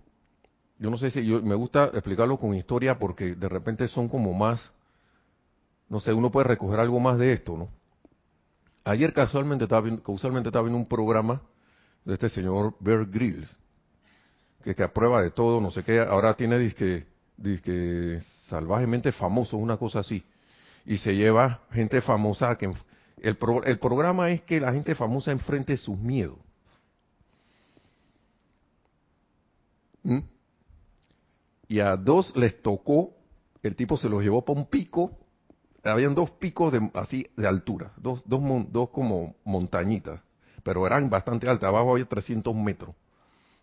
[0.80, 4.34] yo no sé si yo me gusta explicarlo con historia porque de repente son como
[4.34, 4.72] más
[5.90, 7.70] no sé uno puede recoger algo más de esto no
[8.84, 11.42] ayer casualmente estaba viendo, casualmente estaba viendo un programa
[12.06, 13.58] de este señor Bear Grylls
[14.64, 17.06] que, aprueba de todo no sé qué ahora tiene disque
[17.64, 20.24] que salvajemente famoso, una cosa así.
[20.86, 25.78] Y se lleva gente famosa que el, el programa es que la gente famosa enfrente
[25.78, 26.38] sus miedos.
[30.04, 30.20] ¿Mm?
[31.74, 33.16] Y a dos les tocó,
[33.64, 35.18] el tipo se los llevó para un pico,
[35.84, 40.22] habían dos picos de, así de altura, dos, dos, dos como montañitas,
[40.62, 42.94] pero eran bastante altas, abajo había 300 metros,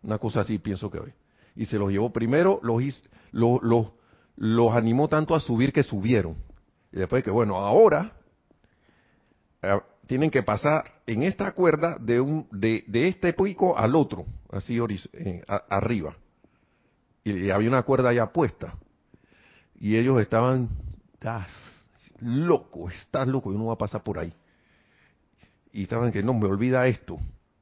[0.02, 1.12] una cosa así pienso que hoy
[1.54, 2.82] y se los llevó primero, los,
[3.30, 3.92] los,
[4.34, 6.34] los, animó tanto a subir que subieron.
[6.90, 8.12] Y después que, bueno, ahora
[9.62, 14.26] eh, tienen que pasar en esta cuerda de, un, de, de este pico al otro,
[14.50, 14.80] así
[15.12, 16.16] eh, arriba.
[17.24, 18.74] Y, había una cuerda ya puesta.
[19.78, 20.68] Y ellos estaban,
[21.14, 21.48] estás
[22.20, 24.32] loco, estás loco, yo no voy a pasar por ahí.
[25.72, 27.18] Y estaban que no, me olvida esto.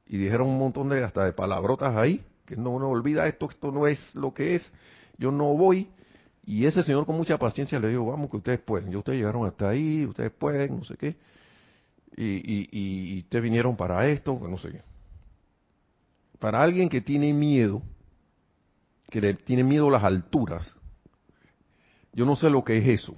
[0.07, 3.71] Y dijeron un montón de hasta de palabrotas ahí que no, no olvida esto, esto
[3.71, 4.73] no es lo que es,
[5.19, 5.87] yo no voy.
[6.45, 9.45] Y ese señor con mucha paciencia le dijo, vamos que ustedes pueden, ya ustedes llegaron
[9.45, 11.15] hasta ahí, ustedes pueden, no sé qué.
[12.17, 14.81] Y, y, y, ustedes vinieron para esto, no sé qué.
[16.39, 17.83] Para alguien que tiene miedo,
[19.09, 20.73] que le tiene miedo a las alturas,
[22.13, 23.15] yo no sé lo que es eso.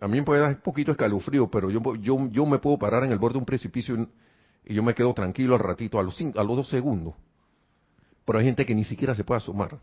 [0.00, 3.04] A mí me puede dar un poquito escalofrío, pero yo, yo, yo me puedo parar
[3.04, 4.08] en el borde de un precipicio
[4.64, 7.14] y, yo me quedo tranquilo al ratito, a los, cinco, a los dos segundos.
[8.24, 9.78] Pero hay gente que ni siquiera se puede asomar.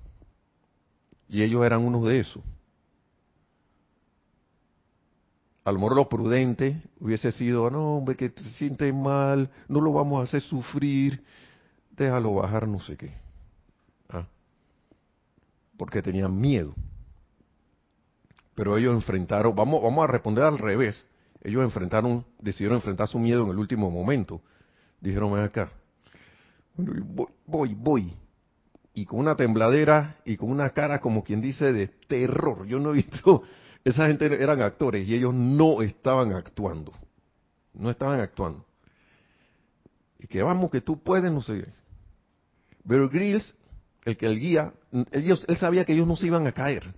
[1.28, 2.44] Y ellos eran unos de esos.
[5.64, 10.20] A lo mejor prudente hubiese sido, no, hombre, que te sientes mal, no lo vamos
[10.20, 11.24] a hacer sufrir,
[11.92, 13.29] déjalo bajar, no sé qué.
[15.80, 16.76] Porque tenían miedo.
[18.54, 21.08] Pero ellos enfrentaron, vamos, vamos a responder al revés.
[21.42, 24.42] Ellos enfrentaron, decidieron enfrentar su miedo en el último momento.
[25.00, 25.72] Dijeron, ven acá.
[26.76, 28.14] voy, voy, voy
[28.94, 32.68] y con una tembladera y con una cara como quien dice de terror.
[32.68, 33.44] Yo no he visto,
[33.86, 36.92] esa gente eran actores y ellos no estaban actuando.
[37.74, 38.66] No estaban actuando.
[40.20, 41.66] Y que vamos, que tú puedes, no sé.
[42.86, 43.56] Pero Grills,
[44.04, 44.74] el que el guía,
[45.12, 46.94] ellos, él sabía que ellos no se iban a caer.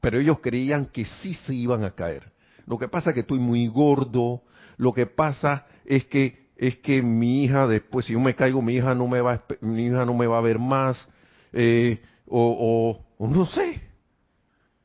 [0.00, 2.32] Pero ellos creían que sí se iban a caer.
[2.66, 4.42] Lo que pasa es que estoy muy gordo.
[4.76, 8.74] Lo que pasa es que es que mi hija después si yo me caigo mi
[8.74, 11.08] hija no me va mi hija no me va a ver más
[11.54, 13.82] eh, o, o, o no sé,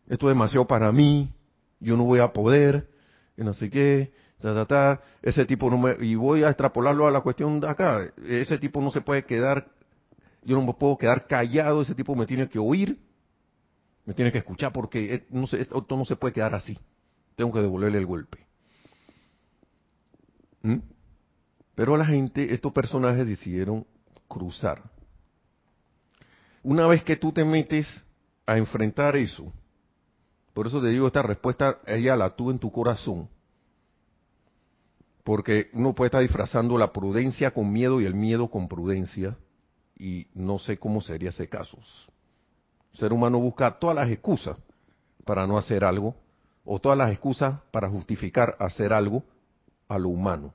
[0.08, 1.32] esto es demasiado para mí,
[1.80, 2.90] yo no voy a poder,
[3.38, 7.08] y no sé qué, ta, ta, ta, ese tipo no me, y voy a extrapolarlo
[7.08, 9.68] a la cuestión de acá, ese tipo no se puede quedar,
[10.46, 13.00] yo no me puedo quedar callado, ese tipo me tiene que oír,
[14.06, 16.78] me tiene que escuchar porque eh, no sé, esto no se puede quedar así,
[17.36, 18.46] tengo que devolverle el golpe.
[20.62, 20.78] ¿Mm?
[21.76, 23.86] Pero la gente, estos personajes decidieron
[24.28, 24.82] cruzar.
[26.64, 27.88] Una vez que tú te metes
[28.46, 29.52] a enfrentar eso,
[30.54, 33.28] por eso te digo, esta respuesta ella la tuvo en tu corazón.
[35.24, 39.38] Porque uno puede estar disfrazando la prudencia con miedo y el miedo con prudencia.
[39.98, 41.78] Y no sé cómo sería ese caso.
[42.94, 44.58] El ser humano busca todas las excusas
[45.24, 46.16] para no hacer algo,
[46.64, 49.24] o todas las excusas para justificar hacer algo
[49.88, 50.54] a lo humano.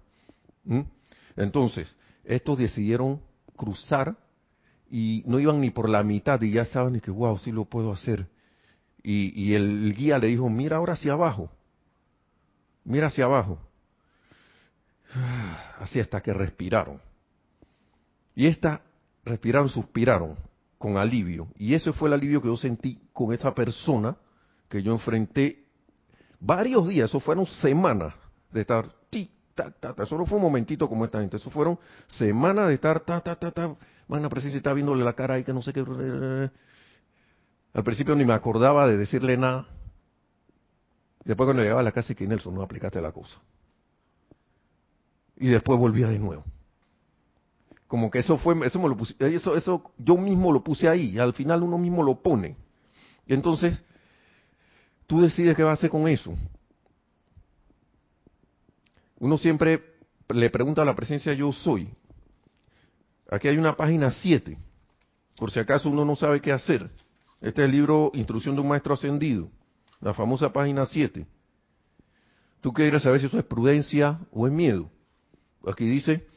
[1.36, 3.20] Entonces, estos decidieron
[3.56, 4.16] cruzar
[4.90, 7.92] y no iban ni por la mitad y ya saben que, wow, sí lo puedo
[7.92, 8.26] hacer.
[9.02, 11.50] Y, y el guía le dijo, mira ahora hacia abajo,
[12.84, 13.58] mira hacia abajo.
[15.78, 17.00] Así hasta que respiraron.
[18.34, 18.82] Y esta
[19.24, 20.36] respiraron, suspiraron
[20.78, 21.48] con alivio.
[21.56, 24.16] Y ese fue el alivio que yo sentí con esa persona
[24.68, 25.64] que yo enfrenté
[26.38, 28.14] varios días, eso fueron semanas
[28.50, 30.06] de estar tic, tac, tac, tac.
[30.06, 33.34] Eso no fue un momentito como esta gente, eso fueron semanas de estar ta, ta,
[33.34, 33.76] ta, ta.
[34.08, 35.80] Van a presencia está viéndole la cara ahí que no sé qué.
[37.72, 39.66] Al principio ni me acordaba de decirle nada.
[41.24, 43.38] Después cuando llegaba a la casa y que Nelson no aplicaste la cosa.
[45.36, 46.44] Y después volvía de nuevo.
[47.90, 51.18] Como que eso fue, eso me lo puse, eso, eso yo mismo lo puse ahí.
[51.18, 52.56] al final uno mismo lo pone.
[53.26, 53.82] Y entonces,
[55.08, 56.32] tú decides qué va a hacer con eso.
[59.18, 59.82] Uno siempre
[60.28, 61.92] le pregunta a la presencia yo soy.
[63.28, 64.56] Aquí hay una página 7,
[65.36, 66.88] por si acaso uno no sabe qué hacer.
[67.40, 69.50] Este es el libro Instrucción de un Maestro Ascendido,
[70.00, 71.26] la famosa página 7.
[72.60, 74.88] Tú quieres saber si eso es prudencia o es miedo.
[75.66, 76.29] Aquí dice,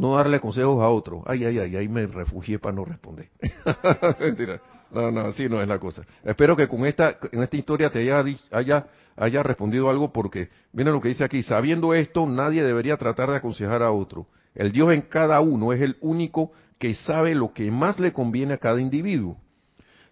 [0.00, 1.22] no darle consejos a otro.
[1.26, 3.28] Ay, ay, ay, ahí me refugié para no responder.
[4.20, 4.60] Mentira.
[4.90, 6.06] No, no, así no es la cosa.
[6.24, 10.94] Espero que con esta, en esta historia te haya, haya, haya respondido algo porque, miren
[10.94, 14.26] lo que dice aquí, sabiendo esto, nadie debería tratar de aconsejar a otro.
[14.54, 18.54] El Dios en cada uno es el único que sabe lo que más le conviene
[18.54, 19.36] a cada individuo.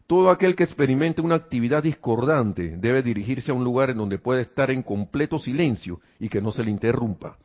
[0.06, 4.42] Todo aquel que experimente una actividad discordante debe dirigirse a un lugar en donde pueda
[4.42, 7.38] estar en completo silencio y que no se le interrumpa.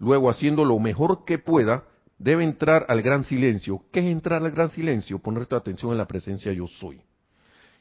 [0.00, 1.84] Luego, haciendo lo mejor que pueda,
[2.18, 3.84] debe entrar al gran silencio.
[3.92, 5.18] ¿Qué es entrar al gran silencio?
[5.18, 7.02] Poner tu atención en la presencia yo soy.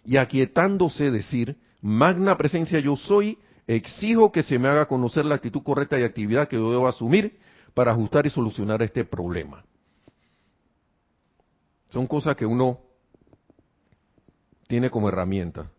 [0.06, 5.64] Y aquietándose decir, magna presencia yo soy, exijo que se me haga conocer la actitud
[5.64, 7.40] correcta y actividad que debo asumir
[7.74, 9.64] para ajustar y solucionar este problema.
[11.90, 12.80] Son cosas que uno
[14.68, 15.72] tiene como herramienta.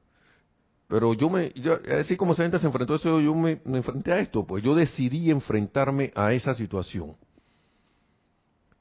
[0.91, 4.13] Pero yo me, yo, así como esa gente se enfrentó a eso, yo me, enfrenté
[4.13, 7.17] a esto, pues yo decidí enfrentarme a esa situación.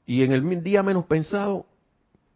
[0.06, 1.66] Y en el día menos pensado,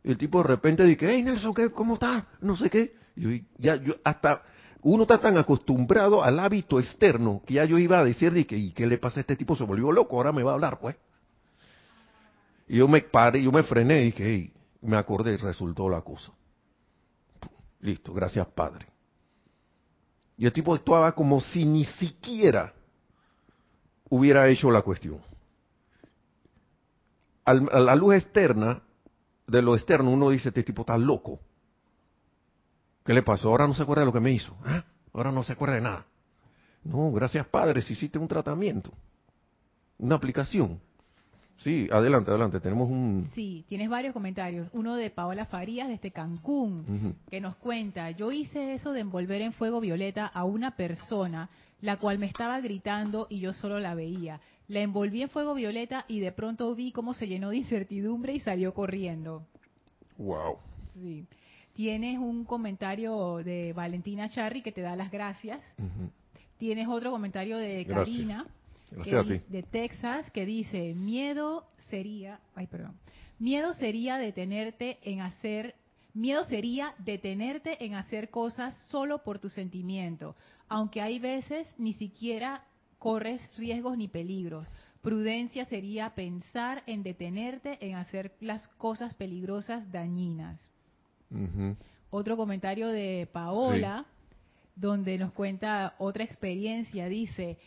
[0.05, 2.23] el tipo de repente dice, hey Nelson, ¿qué, ¿cómo estás?
[2.41, 2.95] No sé qué.
[3.17, 4.43] Y ya, yo hasta,
[4.83, 8.71] uno está tan acostumbrado al hábito externo que ya yo iba a decir, que, ¿y
[8.71, 9.57] qué le pasa a este tipo?
[9.57, 10.95] Se volvió loco, ahora me va a hablar, pues.
[12.69, 14.53] Y yo me paré, yo me frené y dije, hey,
[14.83, 16.31] me acordé y resultó la cosa.
[17.81, 18.94] Listo, gracias Padre.
[20.37, 22.73] Y el tipo actuaba como si ni siquiera
[24.09, 25.21] hubiera hecho la cuestión.
[27.45, 28.83] a la luz externa,
[29.47, 31.41] de lo externo, uno dice, este tipo está loco.
[33.05, 33.51] ¿Qué le pasó?
[33.51, 34.57] Ahora no se acuerda de lo que me hizo.
[34.65, 34.85] ¿Ah?
[35.13, 36.07] Ahora no se acuerda de nada.
[36.83, 38.93] No, gracias Padre, si hiciste un tratamiento,
[39.99, 40.81] una aplicación.
[41.59, 42.61] Sí, adelante, adelante.
[42.61, 43.31] Tenemos un.
[43.35, 44.69] Sí, tienes varios comentarios.
[44.73, 49.53] Uno de Paola Farías desde Cancún, que nos cuenta: Yo hice eso de envolver en
[49.53, 51.49] fuego violeta a una persona,
[51.81, 54.41] la cual me estaba gritando y yo solo la veía.
[54.69, 58.41] La envolví en fuego violeta y de pronto vi cómo se llenó de incertidumbre y
[58.41, 59.47] salió corriendo.
[60.19, 60.59] Wow.
[60.95, 61.27] Sí.
[61.75, 65.61] Tienes un comentario de Valentina Charri que te da las gracias.
[66.57, 68.47] Tienes otro comentario de Karina
[68.91, 72.99] de Texas que dice, miedo sería, ay perdón,
[73.39, 75.75] miedo sería detenerte en hacer,
[76.13, 80.37] miedo sería detenerte en hacer cosas solo por tu sentimiento,
[80.69, 82.65] aunque hay veces ni siquiera
[82.99, 84.67] corres riesgos ni peligros.
[85.03, 90.59] Prudencia sería pensar en detenerte en hacer las cosas peligrosas dañinas.
[92.11, 94.07] Otro comentario de Paola,
[94.77, 97.59] donde nos cuenta otra experiencia, dice,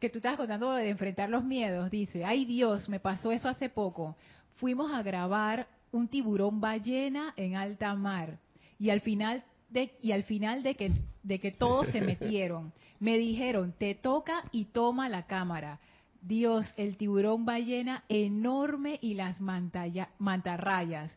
[0.00, 3.68] que tú estás contando de enfrentar los miedos, dice, ay Dios, me pasó eso hace
[3.68, 4.16] poco.
[4.56, 8.38] fuimos a grabar un tiburón ballena en alta mar
[8.78, 10.92] y al final de, y al final de que,
[11.22, 15.80] de que todos se metieron, me dijeron, te toca y toma la cámara.
[16.20, 21.16] Dios, el tiburón ballena enorme y las mantarrayas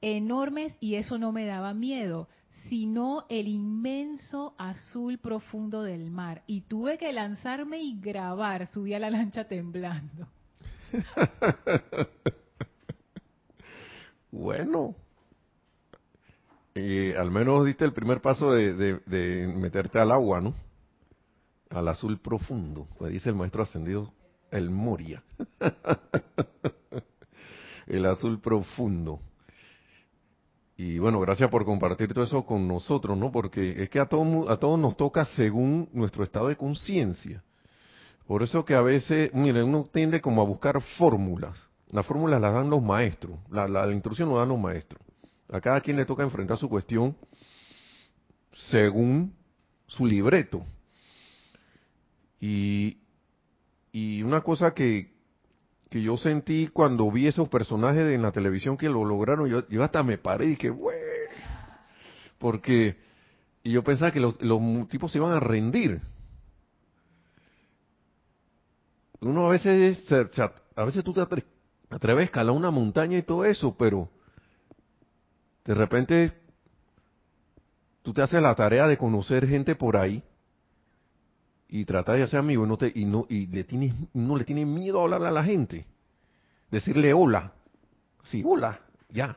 [0.00, 2.28] enormes y eso no me daba miedo,
[2.68, 6.42] sino el inmenso azul profundo del mar.
[6.46, 10.26] Y tuve que lanzarme y grabar, subí a la lancha temblando.
[14.30, 14.94] bueno,
[16.74, 20.54] y al menos diste el primer paso de, meterte al agua, ¿no?
[21.70, 24.12] Al azul profundo, pues dice el maestro ascendido,
[24.50, 25.22] el Moria.
[27.86, 29.20] el azul profundo.
[30.80, 33.32] Y bueno, gracias por compartir todo eso con nosotros, ¿no?
[33.32, 37.42] Porque es que a, todo, a todos nos toca según nuestro estado de conciencia.
[38.28, 41.68] Por eso que a veces, miren, uno tiende como a buscar fórmulas.
[41.90, 45.02] Las fórmulas las dan los maestros, la, la, instrucción lo dan los maestros.
[45.50, 47.16] A cada quien le toca enfrentar su cuestión
[48.70, 49.34] según
[49.88, 50.64] su libreto.
[52.38, 52.98] Y,
[53.90, 55.17] y una cosa que,
[55.88, 59.82] que yo sentí cuando vi esos personajes en la televisión que lo lograron, yo, yo
[59.82, 60.98] hasta me paré y dije, güey,
[62.38, 62.96] porque
[63.62, 66.00] y yo pensaba que los, los tipos se iban a rendir.
[69.20, 70.04] Uno a veces,
[70.76, 74.08] a veces tú te atreves a escalar una montaña y todo eso, pero
[75.64, 76.32] de repente
[78.02, 80.22] tú te haces la tarea de conocer gente por ahí
[81.68, 84.44] y tratar de hacer amigo y no te, y no y le tienes no le
[84.44, 85.86] tiene miedo a hablar a la gente.
[86.70, 87.52] Decirle hola.
[88.24, 89.36] Sí hola ya.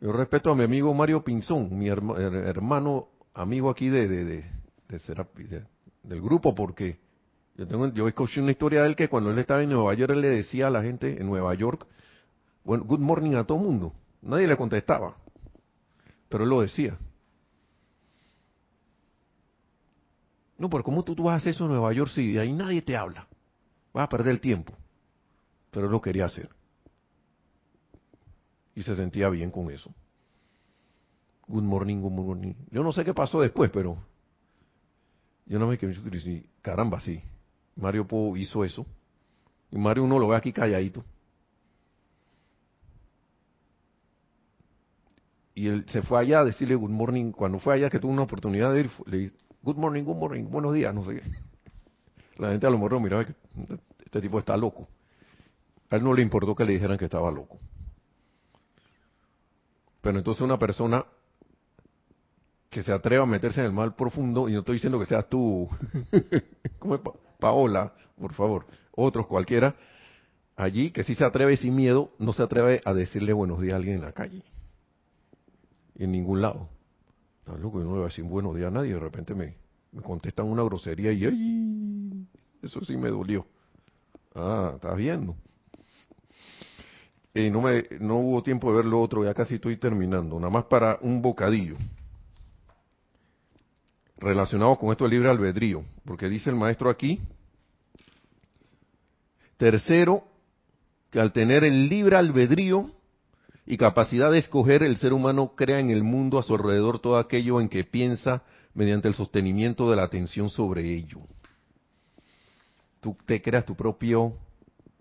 [0.00, 4.44] Yo respeto a mi amigo Mario Pinzón mi hermano amigo aquí de de, de,
[4.88, 5.64] de,
[6.02, 6.98] del grupo porque
[7.56, 10.12] yo tengo yo escuché una historia de él que cuando él estaba en Nueva York
[10.12, 11.86] él le decía a la gente en Nueva York
[12.64, 15.16] bueno good morning a todo mundo nadie le contestaba
[16.30, 16.96] pero él lo decía
[20.60, 22.82] No, pero ¿cómo tú, tú vas a hacer eso en Nueva York si ahí nadie
[22.82, 23.26] te habla?
[23.94, 24.74] Vas a perder el tiempo.
[25.70, 26.50] Pero lo quería hacer.
[28.74, 29.90] Y se sentía bien con eso.
[31.48, 32.52] Good morning, good morning.
[32.70, 33.96] Yo no sé qué pasó después, pero
[35.46, 37.22] yo no me quedé caramba, sí.
[37.76, 38.84] Mario Po hizo eso.
[39.70, 41.02] Y Mario uno lo ve aquí calladito.
[45.54, 47.32] Y él se fue allá a decirle good morning.
[47.32, 49.32] Cuando fue allá que tuvo una oportunidad de ir, le
[49.62, 51.22] good morning, good morning, buenos días, no sé qué.
[52.38, 53.34] La gente a lo mejor miraba que
[54.04, 54.88] este tipo está loco.
[55.90, 57.58] A él no le importó que le dijeran que estaba loco.
[60.00, 61.04] Pero entonces una persona
[62.70, 65.28] que se atreva a meterse en el mal profundo, y no estoy diciendo que seas
[65.28, 65.68] tú,
[66.78, 66.98] como
[67.38, 69.74] Paola, por favor, otros cualquiera,
[70.56, 73.76] allí que sí se atreve sin miedo, no se atreve a decirle buenos días a
[73.76, 74.44] alguien en la calle.
[75.96, 76.68] En ningún lado.
[77.50, 79.56] Está loco, yo no le voy a decir buenos días a nadie, de repente me,
[79.90, 82.28] me contestan una grosería y ¡ay!
[82.62, 83.44] Eso sí me dolió.
[84.36, 85.34] Ah, estás viendo.
[87.34, 90.38] Y no, me, no hubo tiempo de ver lo otro, ya casi estoy terminando.
[90.38, 91.74] Nada más para un bocadillo.
[94.18, 95.84] Relacionado con esto del libre albedrío.
[96.04, 97.20] Porque dice el maestro aquí.
[99.56, 100.22] Tercero,
[101.10, 102.92] que al tener el libre albedrío,
[103.70, 107.18] y capacidad de escoger, el ser humano crea en el mundo a su alrededor todo
[107.18, 108.42] aquello en que piensa
[108.74, 111.20] mediante el sostenimiento de la atención sobre ello.
[113.00, 114.34] Tú te creas tu propio,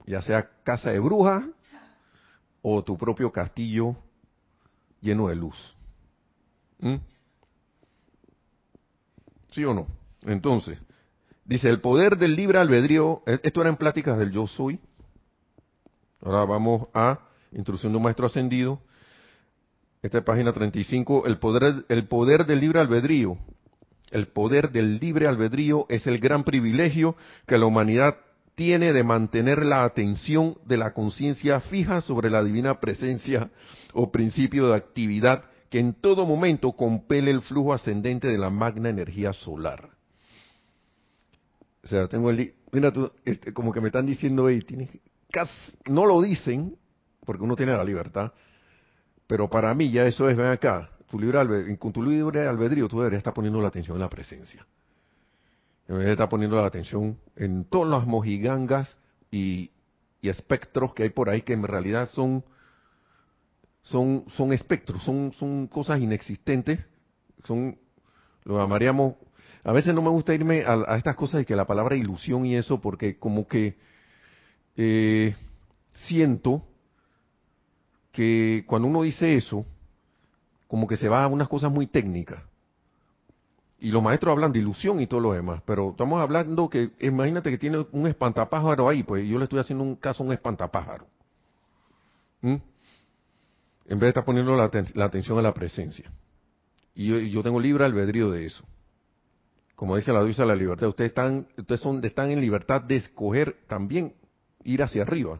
[0.05, 1.49] ya sea casa de bruja
[2.61, 3.95] o tu propio castillo
[5.01, 5.75] lleno de luz.
[6.77, 6.97] ¿Mm?
[9.49, 9.87] ¿Sí o no?
[10.21, 10.77] Entonces,
[11.43, 14.79] dice, el poder del libre albedrío, e-, esto era en pláticas del yo soy.
[16.21, 18.81] Ahora vamos a Instrucción de un Maestro Ascendido.
[20.01, 21.25] Esta es página 35.
[21.25, 23.37] El poder, el poder del libre albedrío.
[24.11, 28.17] El poder del libre albedrío es el gran privilegio que la humanidad
[28.55, 33.49] tiene de mantener la atención de la conciencia fija sobre la divina presencia
[33.93, 38.89] o principio de actividad que en todo momento compele el flujo ascendente de la magna
[38.89, 39.89] energía solar.
[41.83, 42.53] O sea, tengo el...
[42.71, 44.89] Mira tú, este, como que me están diciendo, hey, tienes,
[45.85, 46.75] no lo dicen,
[47.29, 48.31] porque uno tiene la libertad.
[49.27, 52.97] Pero para mí ya eso es, ven acá, tu libre con tu libre albedrío tú
[52.97, 54.65] deberías estar poniendo la atención en la presencia.
[55.87, 58.97] Deberías estar poniendo la atención en todas las mojigangas
[59.29, 59.69] y,
[60.23, 62.43] espectros que hay por ahí que en realidad son
[63.83, 66.79] son son espectros, son son cosas inexistentes,
[67.43, 67.77] son
[68.43, 69.17] lo llamaríamos
[69.63, 72.55] a veces no me gusta irme a, estas cosas y que la palabra ilusión y
[72.55, 73.77] eso porque como que
[74.75, 75.35] eh,
[75.93, 76.65] siento
[78.11, 79.65] que cuando uno dice eso,
[80.67, 82.43] como que se va a unas cosas muy técnicas.
[83.79, 87.49] Y los maestros hablan de ilusión y todo lo demás, pero estamos hablando que, imagínate
[87.49, 91.07] que tiene un espantapájaro ahí, pues yo le estoy haciendo un caso a un espantapájaro.
[92.41, 92.55] ¿Mm?
[93.85, 94.65] En vez de estar poniendo la,
[95.05, 96.11] atención a la presencia.
[96.93, 98.63] Y yo, tengo libre albedrío de eso.
[99.75, 102.97] Como dice la diosa de la libertad, ustedes están, ustedes son, están en libertad de
[102.97, 104.13] escoger también
[104.65, 105.39] ir hacia arriba.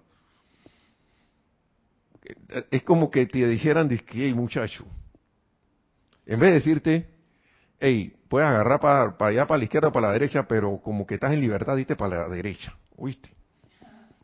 [2.72, 4.86] Es como que te dijeran, hey muchacho,
[6.26, 7.10] en vez de decirte,
[7.80, 11.34] hey, puedes agarrar para, allá, para la izquierda para la derecha, pero como que estás
[11.34, 13.30] en libertad, diste para la derecha, ¿oíste?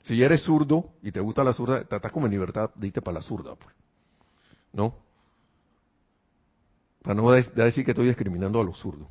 [0.04, 3.22] Si eres zurdo y te gusta la zurda, estás como en libertad, diste para la
[3.24, 3.76] zurda, pues.
[4.72, 5.00] ¿No?
[7.02, 9.08] Para no decir que estoy discriminando a los zurdos.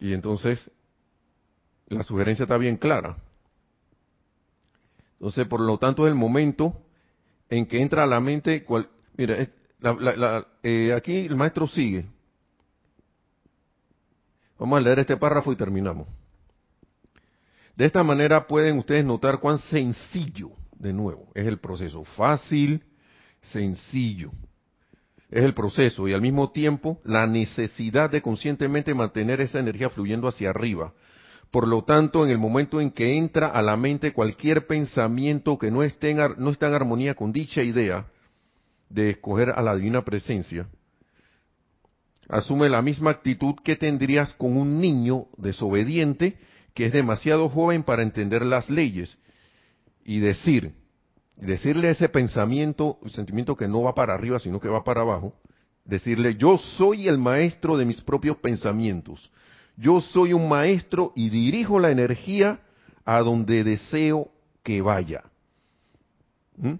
[0.00, 0.70] Y entonces,
[1.88, 3.16] la sugerencia está bien clara.
[5.18, 6.82] Entonces, por lo tanto, es el momento
[7.48, 9.36] en que entra a la mente, cual, mira,
[10.62, 12.06] eh, aquí el maestro sigue.
[14.58, 16.06] Vamos a leer este párrafo y terminamos.
[17.76, 22.04] De esta manera pueden ustedes notar cuán sencillo, de nuevo, es el proceso.
[22.04, 22.82] Fácil,
[23.42, 24.32] sencillo.
[25.30, 30.28] Es el proceso y al mismo tiempo la necesidad de conscientemente mantener esa energía fluyendo
[30.28, 30.94] hacia arriba.
[31.50, 35.70] Por lo tanto, en el momento en que entra a la mente cualquier pensamiento que
[35.70, 38.06] no esté en, no está en armonía con dicha idea,
[38.88, 40.68] de escoger a la divina presencia,
[42.28, 46.38] asume la misma actitud que tendrías con un niño desobediente
[46.74, 49.16] que es demasiado joven para entender las leyes
[50.04, 50.74] y decir,
[51.36, 55.34] decirle ese pensamiento, sentimiento que no va para arriba, sino que va para abajo,
[55.84, 59.32] decirle, yo soy el maestro de mis propios pensamientos,
[59.76, 62.60] yo soy un maestro y dirijo la energía
[63.04, 64.30] a donde deseo
[64.62, 65.24] que vaya.
[66.56, 66.74] ¿Mm?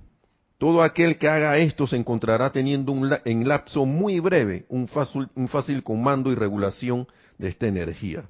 [0.59, 5.83] Todo aquel que haga esto se encontrará teniendo un, en lapso muy breve un fácil,
[5.83, 8.25] comando y regulación de esta energía.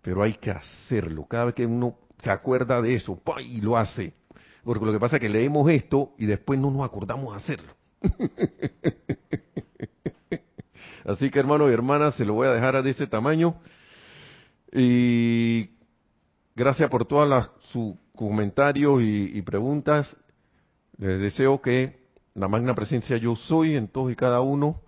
[0.00, 1.26] Pero hay que hacerlo.
[1.26, 4.14] Cada vez que uno se acuerda de eso, y lo hace.
[4.64, 7.74] Porque lo que pasa es que leemos esto y después no nos acordamos de hacerlo.
[11.04, 13.56] Así que hermanos y hermanas, se lo voy a dejar de ese tamaño.
[14.72, 15.70] Y
[16.54, 20.16] gracias por todos sus comentarios y preguntas.
[20.98, 22.00] Les deseo que
[22.34, 24.80] la magna presencia yo soy en todos y cada uno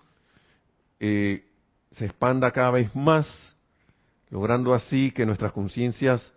[1.01, 1.45] eh,
[1.91, 3.57] se expanda cada vez más,
[4.31, 6.33] logrando así que nuestras conciencias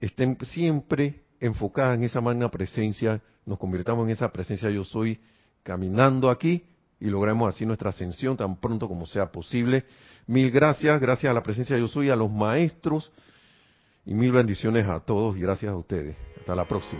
[0.00, 5.20] estén siempre enfocadas en esa magna presencia, nos convirtamos en esa presencia yo soy
[5.62, 6.64] caminando aquí
[7.00, 9.84] y logremos así nuestra ascensión tan pronto como sea posible.
[10.26, 13.12] Mil gracias, gracias a la presencia yo soy, a los maestros
[14.04, 16.16] y mil bendiciones a todos y gracias a ustedes.
[16.38, 16.94] Hasta la próxima.